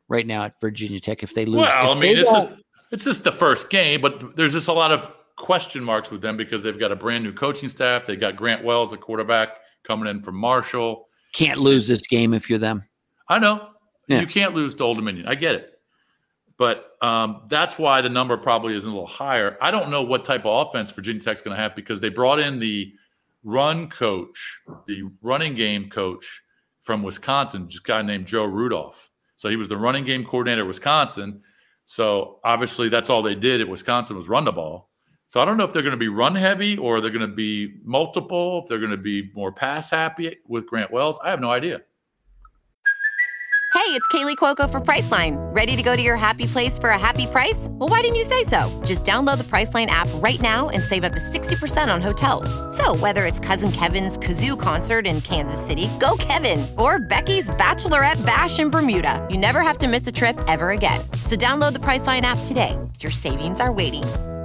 right 0.07 0.29
now 0.29 0.45
at 0.45 0.61
Virginia 0.61 1.01
Tech. 1.01 1.25
If 1.25 1.35
they 1.35 1.45
lose, 1.45 1.63
Well, 1.63 1.91
if 1.91 1.97
I 1.97 2.01
mean, 2.01 2.15
they 2.15 2.21
it's 2.21 2.31
just 2.31 2.49
it's 2.93 3.05
just 3.05 3.25
the 3.25 3.33
first 3.33 3.69
game, 3.69 4.01
but 4.01 4.37
there's 4.37 4.53
just 4.53 4.69
a 4.69 4.73
lot 4.73 4.93
of 4.93 5.09
question 5.41 5.83
marks 5.83 6.11
with 6.11 6.21
them 6.23 6.37
because 6.37 6.63
they've 6.63 6.79
got 6.79 6.93
a 6.93 6.97
brand 6.97 7.25
new 7.25 7.33
coaching 7.33 7.69
staff. 7.69 8.07
They 8.07 8.17
got 8.17 8.37
Grant 8.37 8.63
Wells, 8.65 8.91
the 8.91 8.97
quarterback, 8.97 9.51
coming 9.85 10.09
in 10.09 10.23
from 10.23 10.37
Marshall. 10.37 11.09
can't 11.33 11.59
lose 11.61 11.89
this 11.89 12.07
game 12.07 12.35
if 12.35 12.49
you're 12.51 12.59
them. 12.59 12.83
I 13.29 13.39
know 13.39 13.69
Yeah. 14.09 14.21
you 14.21 14.27
can't 14.27 14.55
lose 14.55 14.75
to 14.77 14.85
Old 14.85 14.97
Dominion. 14.99 15.27
I 15.29 15.35
get 15.37 15.55
it, 15.55 15.81
but 16.59 16.93
um, 17.01 17.43
that's 17.49 17.79
why 17.79 18.01
the 18.03 18.09
number 18.09 18.37
probably 18.37 18.75
is 18.75 18.85
a 18.85 18.89
little 18.89 19.07
higher. 19.07 19.57
I 19.63 19.71
don't 19.71 19.91
know 19.91 20.03
what 20.03 20.25
type 20.25 20.45
of 20.45 20.69
offense 20.69 20.91
Virginia 20.93 21.23
Tech's 21.23 21.41
going 21.43 21.57
to 21.57 21.63
have 21.63 21.75
because 21.77 22.01
they 22.01 22.09
brought 22.11 22.39
in 22.41 22.59
the 22.59 22.93
run 23.45 23.89
coach, 23.89 24.61
the 24.87 25.05
running 25.23 25.55
game 25.55 25.89
coach 25.89 26.43
from 26.83 27.03
Wisconsin, 27.03 27.69
just 27.69 27.85
a 27.85 27.89
guy 27.89 28.03
named 28.03 28.27
Joe 28.27 28.45
Rudolph. 28.45 29.11
So 29.37 29.49
he 29.49 29.57
was 29.57 29.69
the 29.71 29.77
running 29.79 30.05
game 30.05 30.25
coordinator 30.25 30.61
at 30.63 30.67
Wisconsin. 30.67 31.43
So 31.87 32.41
obviously 32.45 32.89
that's 32.91 33.09
all 33.09 33.23
they 33.23 33.35
did 33.35 33.61
at 33.63 33.69
Wisconsin 33.69 34.17
was 34.17 34.29
run 34.29 34.45
the 34.45 34.53
ball. 34.53 34.90
So 35.31 35.41
I 35.41 35.45
don't 35.45 35.57
know 35.57 35.63
if 35.63 35.73
they're 35.73 35.83
going 35.83 35.93
to 35.93 35.97
be 35.97 36.09
run 36.09 36.35
heavy 36.35 36.77
or 36.77 37.01
they're 37.01 37.13
going 37.13 37.21
to 37.21 37.29
be 37.33 37.75
multiple, 37.85 38.63
if 38.63 38.69
they're 38.69 38.81
going 38.81 38.91
to 38.91 38.97
be 38.97 39.31
more 39.33 39.53
pass 39.53 39.89
happy 39.89 40.37
with 40.49 40.67
Grant 40.67 40.91
Wells. 40.91 41.21
I 41.23 41.31
have 41.31 41.39
no 41.39 41.53
idea. 41.53 41.83
Hey, 43.73 43.97
it's 43.97 44.09
Kaley 44.09 44.35
Cuoco 44.35 44.69
for 44.69 44.81
Priceline. 44.81 45.37
Ready 45.55 45.77
to 45.77 45.85
go 45.85 45.95
to 45.95 46.03
your 46.03 46.17
happy 46.17 46.47
place 46.47 46.81
for 46.81 46.89
a 46.91 46.99
happy 46.99 47.29
price? 47.29 47.69
Well, 47.71 47.89
why 47.89 48.01
didn't 48.01 48.17
you 48.17 48.25
say 48.25 48.43
so? 48.43 48.69
Just 48.85 49.05
download 49.05 49.39
the 49.39 49.45
Priceline 49.45 49.87
app 49.87 50.09
right 50.17 50.41
now 50.41 50.69
and 50.69 50.83
save 50.83 51.05
up 51.05 51.13
to 51.13 51.21
60% 51.21 51.95
on 51.95 52.03
hotels. 52.03 52.51
So, 52.77 52.97
whether 52.97 53.25
it's 53.25 53.39
Cousin 53.39 53.71
Kevin's 53.71 54.19
Kazoo 54.19 54.61
concert 54.61 55.07
in 55.07 55.21
Kansas 55.21 55.65
City, 55.65 55.89
go 56.01 56.17
Kevin, 56.19 56.67
or 56.77 56.99
Becky's 56.99 57.49
Bachelorette 57.51 58.25
Bash 58.27 58.59
in 58.59 58.69
Bermuda, 58.69 59.25
you 59.31 59.39
never 59.39 59.61
have 59.61 59.79
to 59.79 59.87
miss 59.87 60.05
a 60.09 60.13
trip 60.13 60.37
ever 60.49 60.71
again. 60.71 61.01
So, 61.23 61.37
download 61.37 61.75
the 61.75 61.79
Priceline 61.79 62.23
app 62.23 62.39
today. 62.47 62.77
Your 62.99 63.13
savings 63.13 63.61
are 63.61 63.73
waiting. 63.73 64.03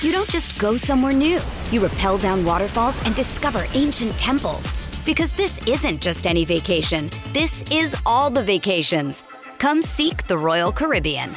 You 0.00 0.12
don't 0.12 0.30
just 0.30 0.60
go 0.60 0.76
somewhere 0.76 1.12
new. 1.12 1.40
You 1.72 1.84
rappel 1.84 2.18
down 2.18 2.44
waterfalls 2.44 3.04
and 3.04 3.16
discover 3.16 3.64
ancient 3.74 4.12
temples. 4.12 4.72
Because 5.04 5.32
this 5.32 5.58
isn't 5.66 6.00
just 6.00 6.24
any 6.24 6.44
vacation. 6.44 7.10
This 7.32 7.62
is 7.72 7.96
all 8.06 8.30
the 8.30 8.42
vacations. 8.44 9.24
Come 9.58 9.82
seek 9.82 10.26
the 10.28 10.38
Royal 10.38 10.70
Caribbean. 10.70 11.36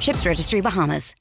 Ships 0.00 0.26
Registry 0.26 0.60
Bahamas. 0.60 1.14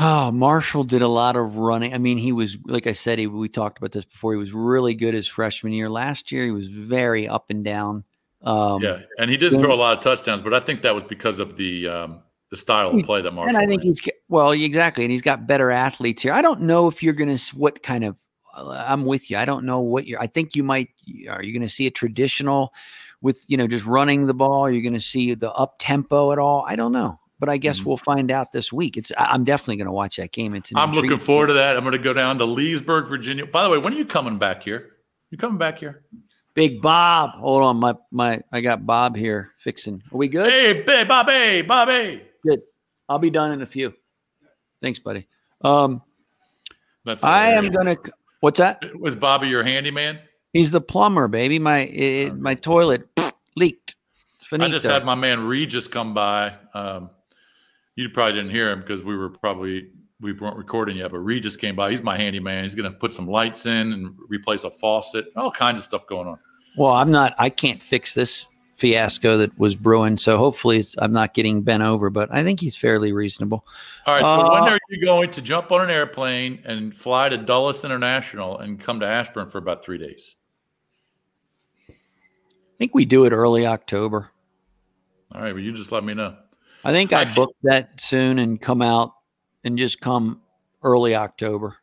Oh, 0.00 0.32
Marshall 0.32 0.82
did 0.82 1.02
a 1.02 1.06
lot 1.08 1.36
of 1.36 1.56
running. 1.58 1.94
I 1.94 1.98
mean, 1.98 2.18
he 2.18 2.32
was 2.32 2.58
like 2.64 2.88
I 2.88 2.92
said, 2.92 3.20
he, 3.20 3.28
we 3.28 3.48
talked 3.48 3.78
about 3.78 3.92
this 3.92 4.04
before. 4.04 4.32
He 4.32 4.38
was 4.38 4.52
really 4.52 4.94
good 4.96 5.14
his 5.14 5.28
freshman 5.28 5.72
year. 5.72 5.88
Last 5.88 6.32
year, 6.32 6.44
he 6.44 6.50
was 6.50 6.66
very 6.66 7.28
up 7.28 7.50
and 7.50 7.62
down. 7.64 8.02
Um, 8.42 8.82
Yeah, 8.82 9.02
and 9.20 9.30
he 9.30 9.36
didn't 9.36 9.60
throw 9.60 9.72
a 9.72 9.76
lot 9.76 9.96
of 9.96 10.02
touchdowns, 10.02 10.42
but 10.42 10.52
I 10.52 10.58
think 10.58 10.82
that 10.82 10.92
was 10.96 11.04
because 11.04 11.38
of 11.38 11.56
the 11.56 11.86
um, 11.86 12.22
the 12.50 12.56
style 12.56 12.90
of 12.90 13.04
play 13.04 13.22
that 13.22 13.30
Marshall. 13.30 13.50
and 13.50 13.56
I 13.58 13.66
think 13.68 13.82
ran. 13.82 13.86
he's 13.86 14.00
get- 14.00 14.16
well, 14.34 14.50
exactly, 14.50 15.04
and 15.04 15.10
he's 15.12 15.22
got 15.22 15.46
better 15.46 15.70
athletes 15.70 16.22
here. 16.22 16.32
I 16.32 16.42
don't 16.42 16.62
know 16.62 16.88
if 16.88 17.02
you're 17.02 17.14
going 17.14 17.36
to 17.36 17.56
what 17.56 17.82
kind 17.82 18.04
of. 18.04 18.18
uh, 18.56 18.84
I'm 18.88 19.04
with 19.04 19.30
you. 19.30 19.36
I 19.38 19.44
don't 19.44 19.64
know 19.64 19.80
what 19.80 20.06
you're. 20.06 20.20
I 20.20 20.26
think 20.26 20.54
you 20.54 20.62
might. 20.62 20.88
Are 21.28 21.42
you 21.42 21.52
going 21.52 21.62
to 21.62 21.68
see 21.68 21.86
a 21.86 21.90
traditional 21.90 22.72
with 23.22 23.42
you 23.48 23.56
know 23.56 23.66
just 23.66 23.86
running 23.86 24.26
the 24.26 24.34
ball? 24.34 24.70
You're 24.70 24.82
going 24.82 24.94
to 24.94 25.00
see 25.00 25.34
the 25.34 25.50
up 25.52 25.76
tempo 25.78 26.32
at 26.32 26.38
all? 26.38 26.64
I 26.68 26.76
don't 26.76 26.92
know, 26.92 27.18
but 27.38 27.48
I 27.48 27.56
guess 27.56 27.80
Mhm. 27.80 27.84
we'll 27.86 27.96
find 27.96 28.30
out 28.30 28.52
this 28.52 28.72
week. 28.72 28.96
It's. 28.96 29.10
I'm 29.16 29.44
definitely 29.44 29.76
going 29.76 29.86
to 29.86 29.92
watch 29.92 30.16
that 30.16 30.32
game. 30.32 30.54
It's. 30.54 30.70
I'm 30.76 30.92
looking 30.92 31.18
forward 31.18 31.46
to 31.48 31.54
that. 31.54 31.76
I'm 31.76 31.82
going 31.84 31.92
to 31.96 31.98
go 32.02 32.12
down 32.12 32.38
to 32.38 32.44
Leesburg, 32.44 33.08
Virginia. 33.08 33.46
By 33.46 33.64
the 33.64 33.70
way, 33.70 33.78
when 33.78 33.94
are 33.94 33.96
you 33.96 34.04
coming 34.06 34.38
back 34.38 34.62
here? 34.62 34.90
You 35.30 35.38
coming 35.38 35.58
back 35.58 35.78
here? 35.78 36.04
Big 36.54 36.80
Bob. 36.80 37.30
Hold 37.32 37.62
on, 37.64 37.76
my 37.78 37.94
my. 38.12 38.40
I 38.52 38.60
got 38.60 38.86
Bob 38.86 39.16
here 39.16 39.50
fixing. 39.58 40.02
Are 40.12 40.16
we 40.18 40.28
good? 40.28 40.46
Hey, 40.48 40.84
hey, 40.84 41.02
Bobby, 41.04 41.62
Bobby. 41.62 42.22
Good. 42.46 42.60
I'll 43.08 43.18
be 43.18 43.30
done 43.30 43.50
in 43.52 43.60
a 43.62 43.66
few. 43.66 43.92
Thanks, 44.84 44.98
buddy. 44.98 45.26
Um, 45.62 46.02
That's 47.06 47.24
I 47.24 47.52
am 47.52 47.70
gonna. 47.70 47.96
What's 48.40 48.58
that? 48.58 48.84
Was 49.00 49.16
Bobby 49.16 49.48
your 49.48 49.62
handyman? 49.62 50.18
He's 50.52 50.70
the 50.70 50.80
plumber, 50.82 51.26
baby. 51.26 51.58
My 51.58 51.86
it, 51.86 52.36
my 52.36 52.54
toilet 52.54 53.08
leaked. 53.56 53.96
It's 54.36 54.52
I 54.52 54.68
just 54.68 54.84
had 54.84 55.06
my 55.06 55.14
man 55.14 55.46
Regis 55.46 55.88
come 55.88 56.12
by. 56.12 56.54
Um, 56.74 57.08
you 57.96 58.10
probably 58.10 58.34
didn't 58.34 58.50
hear 58.50 58.70
him 58.70 58.80
because 58.80 59.02
we 59.02 59.16
were 59.16 59.30
probably 59.30 59.88
we 60.20 60.34
weren't 60.34 60.58
recording 60.58 60.98
yet. 60.98 61.12
But 61.12 61.20
Regis 61.20 61.56
came 61.56 61.74
by. 61.74 61.90
He's 61.90 62.02
my 62.02 62.18
handyman. 62.18 62.62
He's 62.62 62.74
going 62.74 62.92
to 62.92 62.98
put 62.98 63.14
some 63.14 63.26
lights 63.26 63.64
in 63.64 63.94
and 63.94 64.14
replace 64.28 64.64
a 64.64 64.70
faucet. 64.70 65.28
All 65.34 65.50
kinds 65.50 65.78
of 65.80 65.86
stuff 65.86 66.06
going 66.06 66.28
on. 66.28 66.38
well, 66.76 66.92
I'm 66.92 67.10
not. 67.10 67.34
I 67.38 67.48
can't 67.48 67.82
fix 67.82 68.12
this 68.12 68.50
fiasco 68.84 69.38
that 69.38 69.58
was 69.58 69.74
brewing. 69.74 70.18
So 70.18 70.36
hopefully, 70.36 70.78
it's, 70.78 70.94
I'm 70.98 71.12
not 71.12 71.32
getting 71.32 71.62
bent 71.62 71.82
over. 71.82 72.10
But 72.10 72.30
I 72.30 72.44
think 72.44 72.60
he's 72.60 72.76
fairly 72.76 73.12
reasonable. 73.12 73.64
All 74.06 74.14
right. 74.14 74.20
So 74.20 74.46
Uh, 74.46 74.60
when 74.60 74.72
are 74.74 74.78
you 74.90 75.02
going 75.02 75.30
to 75.30 75.40
jump 75.40 75.72
on 75.72 75.80
an 75.80 75.90
airplane 75.90 76.60
and 76.66 76.94
fly 76.94 77.30
to 77.30 77.38
Dulles 77.38 77.82
International 77.82 78.58
and 78.58 78.78
come 78.78 79.00
to 79.00 79.06
Ashburn 79.06 79.48
for 79.48 79.56
about 79.56 79.82
three 79.82 79.96
days? 79.96 80.36
I 81.88 81.94
think 82.78 82.94
we 82.94 83.06
do 83.06 83.24
it 83.24 83.32
early 83.32 83.66
October. 83.66 84.30
All 85.32 85.40
right. 85.40 85.54
Well, 85.54 85.62
you 85.62 85.72
just 85.72 85.90
let 85.90 86.04
me 86.04 86.12
know. 86.12 86.36
I 86.84 86.92
think 86.92 87.14
I 87.14 87.22
I 87.22 87.24
booked 87.32 87.62
that 87.62 87.98
soon 88.02 88.38
and 88.38 88.60
come 88.60 88.82
out 88.82 89.14
and 89.64 89.78
just 89.78 90.02
come 90.02 90.42
early 90.82 91.14
October. 91.14 91.78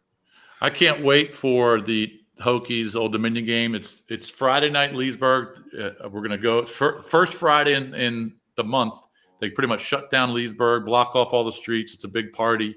I 0.61 0.69
can't 0.69 1.03
wait 1.03 1.33
for 1.33 1.81
the 1.81 2.13
Hokies 2.41 2.95
Old 2.95 3.11
Dominion 3.13 3.45
game. 3.45 3.75
It's 3.75 4.01
it's 4.09 4.29
Friday 4.29 4.69
night 4.69 4.91
in 4.91 4.97
Leesburg. 4.97 5.59
Uh, 5.79 6.09
we're 6.09 6.21
gonna 6.21 6.37
go 6.37 6.65
fir- 6.65 7.01
first 7.01 7.35
Friday 7.35 7.73
in, 7.75 7.93
in 7.93 8.35
the 8.55 8.63
month. 8.63 8.95
They 9.39 9.49
pretty 9.49 9.67
much 9.69 9.81
shut 9.81 10.11
down 10.11 10.33
Leesburg, 10.33 10.85
block 10.85 11.15
off 11.15 11.33
all 11.33 11.43
the 11.43 11.51
streets. 11.51 11.93
It's 11.93 12.03
a 12.03 12.07
big 12.09 12.31
party. 12.33 12.75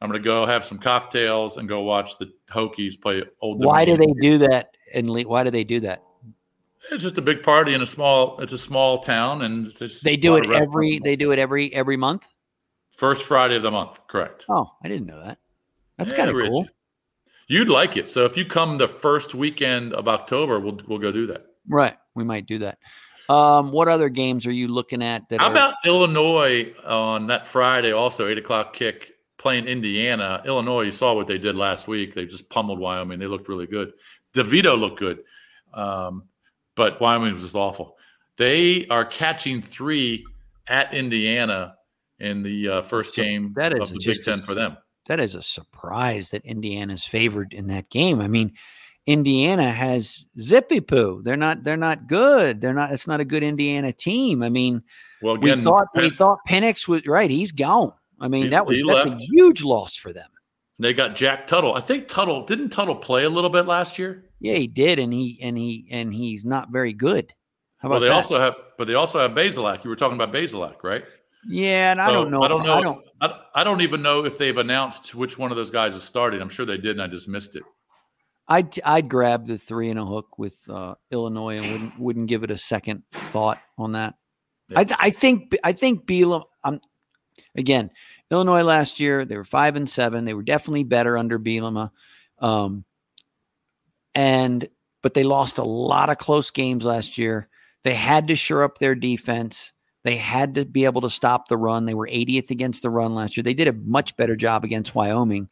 I'm 0.00 0.08
gonna 0.08 0.18
go 0.20 0.46
have 0.46 0.64
some 0.64 0.78
cocktails 0.78 1.56
and 1.58 1.68
go 1.68 1.82
watch 1.82 2.18
the 2.18 2.32
Hokies 2.50 3.00
play 3.00 3.22
Old. 3.40 3.64
Why 3.64 3.84
do 3.84 3.96
they 3.96 4.12
do 4.20 4.38
that? 4.38 4.76
And 4.94 5.08
Le- 5.10 5.22
why 5.22 5.44
do 5.44 5.50
they 5.50 5.64
do 5.64 5.80
that? 5.80 6.02
It's 6.90 7.02
just 7.02 7.16
a 7.18 7.22
big 7.22 7.42
party 7.44 7.74
in 7.74 7.82
a 7.82 7.86
small. 7.86 8.40
It's 8.40 8.52
a 8.52 8.58
small 8.58 8.98
town, 8.98 9.42
and 9.42 9.70
They 10.02 10.16
do 10.16 10.36
it 10.36 10.50
every. 10.50 10.98
They 10.98 11.14
do 11.14 11.30
it 11.30 11.38
every 11.38 11.72
every 11.72 11.96
month. 11.96 12.26
first 12.96 13.22
Friday 13.24 13.56
of 13.56 13.62
the 13.62 13.70
month. 13.70 13.98
Correct. 14.08 14.44
Oh, 14.48 14.68
I 14.82 14.88
didn't 14.88 15.06
know 15.06 15.22
that. 15.24 15.38
That's 15.98 16.10
Yeah, 16.12 16.18
kind 16.18 16.30
of 16.30 16.42
cool. 16.42 16.66
You'd 17.52 17.68
like 17.68 17.98
it. 17.98 18.10
So 18.10 18.24
if 18.24 18.36
you 18.36 18.46
come 18.46 18.78
the 18.78 18.88
first 18.88 19.34
weekend 19.34 19.92
of 19.92 20.08
October, 20.08 20.58
we'll 20.58 20.80
we'll 20.86 20.98
go 20.98 21.12
do 21.12 21.26
that. 21.26 21.44
Right. 21.68 21.96
We 22.14 22.24
might 22.24 22.46
do 22.46 22.58
that. 22.60 22.78
Um, 23.28 23.70
what 23.70 23.88
other 23.88 24.08
games 24.08 24.46
are 24.46 24.52
you 24.52 24.68
looking 24.68 25.02
at? 25.02 25.28
That 25.28 25.40
How 25.40 25.48
are- 25.48 25.52
about 25.52 25.74
Illinois 25.84 26.72
on 26.84 27.26
that 27.26 27.46
Friday? 27.46 27.92
Also 27.92 28.26
eight 28.26 28.38
o'clock 28.38 28.72
kick 28.72 29.12
playing 29.36 29.66
Indiana. 29.66 30.42
Illinois, 30.46 30.82
you 30.82 30.92
saw 30.92 31.14
what 31.14 31.26
they 31.26 31.36
did 31.36 31.54
last 31.54 31.86
week. 31.88 32.14
They 32.14 32.24
just 32.24 32.48
pummeled 32.48 32.78
Wyoming. 32.78 33.18
They 33.18 33.26
looked 33.26 33.48
really 33.48 33.66
good. 33.66 33.92
DeVito 34.34 34.78
looked 34.78 34.98
good, 34.98 35.18
um, 35.74 36.24
but 36.74 37.00
Wyoming 37.00 37.34
was 37.34 37.42
just 37.42 37.54
awful. 37.54 37.96
They 38.38 38.86
are 38.88 39.04
catching 39.04 39.60
three 39.60 40.24
at 40.68 40.94
Indiana 40.94 41.76
in 42.18 42.42
the 42.42 42.68
uh, 42.68 42.82
first 42.82 43.14
game 43.14 43.52
that 43.56 43.74
is 43.74 43.80
of 43.80 43.90
the 43.90 44.02
Big 44.04 44.24
Ten 44.24 44.40
for 44.40 44.54
them. 44.54 44.78
That 45.12 45.20
is 45.20 45.34
a 45.34 45.42
surprise 45.42 46.30
that 46.30 46.42
Indiana's 46.46 47.04
favored 47.04 47.52
in 47.52 47.66
that 47.66 47.90
game. 47.90 48.22
I 48.22 48.28
mean, 48.28 48.54
Indiana 49.06 49.70
has 49.70 50.24
zippy 50.40 50.80
poo. 50.80 51.20
They're 51.22 51.36
not. 51.36 51.64
They're 51.64 51.76
not 51.76 52.06
good. 52.06 52.62
They're 52.62 52.72
not. 52.72 52.92
It's 52.92 53.06
not 53.06 53.20
a 53.20 53.24
good 53.26 53.42
Indiana 53.42 53.92
team. 53.92 54.42
I 54.42 54.48
mean, 54.48 54.82
Well, 55.20 55.36
we 55.36 55.50
again, 55.50 55.64
thought 55.64 55.88
we 55.94 56.08
thought 56.08 56.38
Penix 56.48 56.88
was 56.88 57.06
right. 57.06 57.28
He's 57.28 57.52
gone. 57.52 57.92
I 58.22 58.28
mean, 58.28 58.44
He- 58.44 58.48
that 58.48 58.64
was 58.64 58.82
that's 58.86 59.04
a 59.04 59.18
huge 59.18 59.62
loss 59.62 59.96
for 59.96 60.14
them. 60.14 60.30
they 60.78 60.94
got 60.94 61.14
Jack 61.14 61.46
Tuttle. 61.46 61.74
I 61.74 61.80
think 61.80 62.08
Tuttle 62.08 62.46
didn't 62.46 62.70
Tuttle 62.70 62.96
play 62.96 63.24
a 63.24 63.28
little 63.30 63.50
bit 63.50 63.66
last 63.66 63.98
year. 63.98 64.30
Yeah, 64.40 64.54
he 64.54 64.66
did, 64.66 64.98
and 64.98 65.12
he 65.12 65.38
and 65.42 65.58
he 65.58 65.86
and 65.90 66.14
he's 66.14 66.46
not 66.46 66.70
very 66.70 66.94
good. 66.94 67.34
How 67.76 67.88
about 67.88 67.96
Well, 67.96 68.00
they 68.00 68.08
that? 68.08 68.14
also 68.14 68.40
have, 68.40 68.54
but 68.78 68.86
they 68.88 68.94
also 68.94 69.18
have 69.18 69.32
Bazelak. 69.32 69.84
You 69.84 69.90
were 69.90 69.96
talking 69.96 70.16
about 70.18 70.32
Bazelak, 70.32 70.82
right? 70.82 71.04
Yeah, 71.46 71.92
and 71.92 72.00
I 72.00 72.12
don't 72.12 72.30
know. 72.30 72.42
I 72.42 72.48
don't 72.48 72.64
know. 72.64 72.74
I 72.74 72.80
don't. 72.82 73.04
I, 73.20 73.40
I 73.56 73.64
don't 73.64 73.80
even 73.80 74.02
know 74.02 74.24
if 74.24 74.38
they've 74.38 74.56
announced 74.56 75.14
which 75.14 75.38
one 75.38 75.50
of 75.50 75.56
those 75.56 75.70
guys 75.70 75.94
is 75.94 76.02
starting. 76.02 76.40
I'm 76.40 76.48
sure 76.48 76.66
they 76.66 76.76
did, 76.76 76.92
and 76.92 77.02
I 77.02 77.06
just 77.06 77.28
missed 77.28 77.56
it. 77.56 77.62
I'd 78.48 78.80
I'd 78.84 79.08
grab 79.08 79.46
the 79.46 79.58
three 79.58 79.90
and 79.90 79.98
a 79.98 80.04
hook 80.04 80.38
with 80.38 80.58
uh, 80.68 80.94
Illinois 81.10 81.58
and 81.58 81.72
wouldn't 81.72 81.98
wouldn't 81.98 82.26
give 82.28 82.42
it 82.42 82.50
a 82.50 82.58
second 82.58 83.02
thought 83.12 83.60
on 83.78 83.92
that. 83.92 84.14
Yeah. 84.68 84.80
I 84.80 84.84
th- 84.84 84.98
I 85.00 85.10
think 85.10 85.56
I 85.64 85.72
think 85.72 86.06
Bielema. 86.06 86.44
Um, 86.64 86.80
again, 87.56 87.90
Illinois 88.30 88.62
last 88.62 89.00
year 89.00 89.24
they 89.24 89.36
were 89.36 89.44
five 89.44 89.76
and 89.76 89.88
seven. 89.88 90.24
They 90.24 90.34
were 90.34 90.42
definitely 90.42 90.84
better 90.84 91.16
under 91.16 91.38
Bielema, 91.38 91.90
um, 92.38 92.84
and 94.14 94.68
but 95.02 95.14
they 95.14 95.24
lost 95.24 95.58
a 95.58 95.64
lot 95.64 96.10
of 96.10 96.18
close 96.18 96.50
games 96.50 96.84
last 96.84 97.18
year. 97.18 97.48
They 97.84 97.94
had 97.94 98.28
to 98.28 98.36
shore 98.36 98.64
up 98.64 98.78
their 98.78 98.94
defense. 98.94 99.72
They 100.04 100.16
had 100.16 100.56
to 100.56 100.64
be 100.64 100.84
able 100.84 101.00
to 101.02 101.10
stop 101.10 101.48
the 101.48 101.56
run. 101.56 101.84
They 101.84 101.94
were 101.94 102.08
80th 102.08 102.50
against 102.50 102.82
the 102.82 102.90
run 102.90 103.14
last 103.14 103.36
year. 103.36 103.44
They 103.44 103.54
did 103.54 103.68
a 103.68 103.72
much 103.72 104.16
better 104.16 104.34
job 104.34 104.64
against 104.64 104.94
Wyoming. 104.94 105.48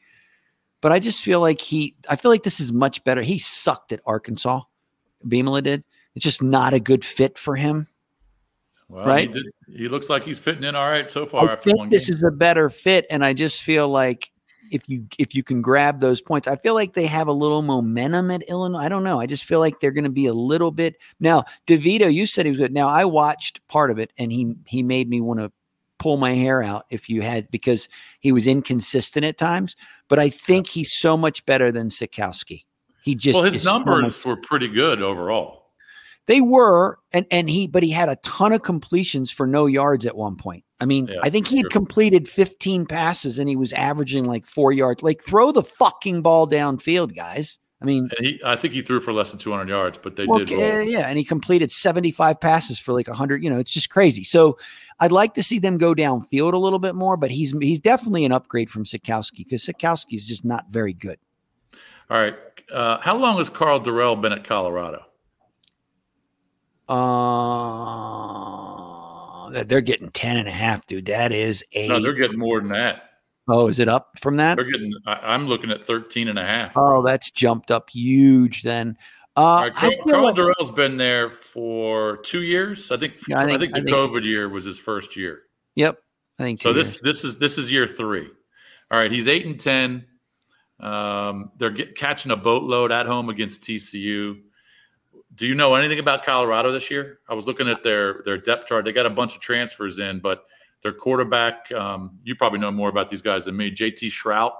But 0.80 0.92
I 0.92 0.98
just 0.98 1.22
feel 1.22 1.40
like 1.40 1.60
he, 1.60 1.94
I 2.08 2.16
feel 2.16 2.30
like 2.30 2.42
this 2.42 2.58
is 2.58 2.72
much 2.72 3.04
better. 3.04 3.22
He 3.22 3.38
sucked 3.38 3.92
at 3.92 4.00
Arkansas. 4.06 4.62
Bielema 5.24 5.62
did. 5.62 5.84
It's 6.14 6.24
just 6.24 6.42
not 6.42 6.74
a 6.74 6.80
good 6.80 7.04
fit 7.04 7.38
for 7.38 7.54
him. 7.54 7.86
Well, 8.88 9.06
Right? 9.06 9.28
He, 9.28 9.34
did, 9.34 9.46
he 9.68 9.88
looks 9.88 10.10
like 10.10 10.24
he's 10.24 10.38
fitting 10.38 10.64
in 10.64 10.74
all 10.74 10.90
right 10.90 11.10
so 11.10 11.26
far 11.26 11.50
I 11.50 11.56
think 11.56 11.90
this 11.90 12.08
game. 12.08 12.16
is 12.16 12.24
a 12.24 12.30
better 12.30 12.68
fit, 12.70 13.06
and 13.08 13.24
I 13.24 13.34
just 13.34 13.62
feel 13.62 13.88
like 13.88 14.32
if 14.70 14.88
you 14.88 15.06
if 15.18 15.34
you 15.34 15.42
can 15.42 15.62
grab 15.62 16.00
those 16.00 16.20
points, 16.20 16.48
I 16.48 16.56
feel 16.56 16.74
like 16.74 16.94
they 16.94 17.06
have 17.06 17.28
a 17.28 17.32
little 17.32 17.62
momentum 17.62 18.30
at 18.30 18.42
Illinois. 18.48 18.78
I 18.78 18.88
don't 18.88 19.04
know. 19.04 19.20
I 19.20 19.26
just 19.26 19.44
feel 19.44 19.60
like 19.60 19.80
they're 19.80 19.90
going 19.90 20.04
to 20.04 20.10
be 20.10 20.26
a 20.26 20.32
little 20.32 20.70
bit 20.70 20.96
now. 21.20 21.44
Devito, 21.66 22.12
you 22.12 22.26
said 22.26 22.46
he 22.46 22.50
was 22.50 22.58
good. 22.58 22.72
Now 22.72 22.88
I 22.88 23.04
watched 23.04 23.66
part 23.68 23.90
of 23.90 23.98
it, 23.98 24.12
and 24.18 24.32
he 24.32 24.54
he 24.66 24.82
made 24.82 25.08
me 25.08 25.20
want 25.20 25.40
to 25.40 25.52
pull 25.98 26.16
my 26.16 26.32
hair 26.32 26.62
out 26.62 26.86
if 26.90 27.08
you 27.10 27.20
had 27.22 27.50
because 27.50 27.88
he 28.20 28.32
was 28.32 28.46
inconsistent 28.46 29.24
at 29.24 29.36
times. 29.36 29.76
But 30.08 30.18
I 30.18 30.30
think 30.30 30.68
he's 30.68 30.92
so 30.92 31.16
much 31.16 31.44
better 31.46 31.70
than 31.70 31.88
Sitkowski. 31.88 32.64
He 33.02 33.14
just 33.14 33.34
well, 33.36 33.44
his 33.44 33.56
is 33.56 33.62
so 33.64 33.72
numbers 33.72 34.02
much- 34.18 34.24
were 34.24 34.36
pretty 34.36 34.68
good 34.68 35.02
overall. 35.02 35.59
They 36.30 36.40
were, 36.40 36.96
and 37.12 37.26
and 37.32 37.50
he, 37.50 37.66
but 37.66 37.82
he 37.82 37.90
had 37.90 38.08
a 38.08 38.14
ton 38.22 38.52
of 38.52 38.62
completions 38.62 39.32
for 39.32 39.48
no 39.48 39.66
yards 39.66 40.06
at 40.06 40.16
one 40.16 40.36
point. 40.36 40.62
I 40.78 40.84
mean, 40.84 41.08
Yeah, 41.08 41.18
I 41.24 41.28
think 41.28 41.48
he 41.48 41.56
had 41.56 41.64
sure. 41.64 41.70
completed 41.70 42.28
15 42.28 42.86
passes 42.86 43.40
and 43.40 43.48
he 43.48 43.56
was 43.56 43.72
averaging 43.72 44.26
like 44.26 44.46
four 44.46 44.70
yards. 44.70 45.02
Like, 45.02 45.20
throw 45.20 45.50
the 45.50 45.64
fucking 45.64 46.22
ball 46.22 46.48
downfield, 46.48 47.16
guys. 47.16 47.58
I 47.82 47.84
mean, 47.84 48.10
he, 48.20 48.40
I 48.46 48.54
think 48.54 48.74
he 48.74 48.80
threw 48.80 49.00
for 49.00 49.12
less 49.12 49.32
than 49.32 49.40
200 49.40 49.68
yards, 49.68 49.98
but 50.00 50.14
they 50.14 50.24
well, 50.24 50.44
did. 50.44 50.88
yeah, 50.88 51.08
and 51.08 51.18
he 51.18 51.24
completed 51.24 51.72
75 51.72 52.38
passes 52.40 52.78
for 52.78 52.92
like 52.92 53.08
100. 53.08 53.42
You 53.42 53.50
know, 53.50 53.58
it's 53.58 53.72
just 53.72 53.90
crazy. 53.90 54.22
So, 54.22 54.56
I'd 55.00 55.10
like 55.10 55.34
to 55.34 55.42
see 55.42 55.58
them 55.58 55.78
go 55.78 55.96
downfield 55.96 56.52
a 56.52 56.58
little 56.58 56.78
bit 56.78 56.94
more. 56.94 57.16
But 57.16 57.32
he's 57.32 57.50
he's 57.58 57.80
definitely 57.80 58.24
an 58.24 58.30
upgrade 58.30 58.70
from 58.70 58.84
Sitkowski 58.84 59.38
because 59.38 59.66
Sitkowski 59.66 60.14
is 60.14 60.28
just 60.28 60.44
not 60.44 60.66
very 60.70 60.92
good. 60.92 61.18
All 62.08 62.18
right. 62.18 62.36
Uh, 62.72 62.98
how 63.00 63.16
long 63.16 63.38
has 63.38 63.50
Karl 63.50 63.80
Dorrell 63.80 64.20
been 64.20 64.32
at 64.32 64.44
Colorado? 64.44 65.06
Uh, 68.20 69.62
they're 69.64 69.80
getting 69.80 70.10
10 70.10 70.36
and 70.36 70.48
a 70.48 70.52
half, 70.52 70.86
dude. 70.86 71.06
That 71.06 71.32
is 71.32 71.64
a. 71.72 71.88
No, 71.88 72.00
they're 72.00 72.12
getting 72.12 72.38
more 72.38 72.60
than 72.60 72.70
that. 72.70 73.04
oh, 73.48 73.68
is 73.68 73.78
it 73.78 73.88
up 73.88 74.10
from 74.20 74.36
that? 74.36 74.56
They're 74.56 74.70
getting. 74.70 74.92
I, 75.06 75.34
I'm 75.34 75.46
looking 75.46 75.70
at 75.70 75.82
13 75.82 76.28
and 76.28 76.38
a 76.38 76.44
half. 76.46 76.72
Oh, 76.76 77.02
that's 77.02 77.30
jumped 77.30 77.70
up 77.70 77.90
huge 77.90 78.62
then. 78.62 78.96
Uh, 79.36 79.62
right, 79.64 79.74
Karl, 79.74 79.92
Karl 80.08 80.24
like- 80.24 80.34
Dorrell's 80.36 80.70
been 80.72 80.96
there 80.96 81.30
for 81.30 82.18
two 82.18 82.42
years. 82.42 82.90
I 82.90 82.96
think. 82.96 83.14
Yeah, 83.28 83.38
I 83.38 83.42
I 83.44 83.46
think- 83.46 83.60
think, 83.60 83.74
I 83.76 83.80
the 83.80 83.84
think- 83.86 83.96
COVID 83.96 84.24
year 84.24 84.48
was 84.48 84.64
his 84.64 84.78
first 84.78 85.16
year. 85.16 85.42
yep, 85.76 85.98
I 86.38 86.42
think 86.44 86.60
So 86.60 86.72
two 86.72 86.78
this 86.78 86.94
years. 86.94 87.02
this 87.02 87.24
is 87.24 87.38
this 87.38 87.58
is 87.58 87.70
year 87.70 87.86
three. 87.86 88.28
All 88.90 88.98
right, 88.98 89.10
he's 89.12 89.28
eight 89.28 89.46
and 89.46 89.58
ten. 89.58 90.04
Um, 90.80 91.52
they're 91.58 91.70
get, 91.70 91.94
catching 91.96 92.32
a 92.32 92.36
boatload 92.36 92.90
at 92.90 93.06
home 93.06 93.28
against 93.28 93.62
TCU. 93.62 94.40
Do 95.36 95.46
you 95.46 95.54
know 95.54 95.74
anything 95.74 95.98
about 96.00 96.24
Colorado 96.24 96.72
this 96.72 96.90
year? 96.90 97.20
I 97.28 97.34
was 97.34 97.46
looking 97.46 97.68
at 97.68 97.82
their 97.82 98.22
their 98.24 98.36
depth 98.38 98.66
chart. 98.66 98.84
They 98.84 98.92
got 98.92 99.06
a 99.06 99.10
bunch 99.10 99.34
of 99.34 99.40
transfers 99.40 99.98
in, 99.98 100.18
but 100.20 100.44
their 100.82 100.92
quarterback. 100.92 101.70
Um, 101.72 102.18
you 102.24 102.34
probably 102.34 102.58
know 102.58 102.70
more 102.72 102.88
about 102.88 103.08
these 103.08 103.22
guys 103.22 103.44
than 103.44 103.56
me. 103.56 103.70
JT 103.70 104.08
Shrout. 104.10 104.52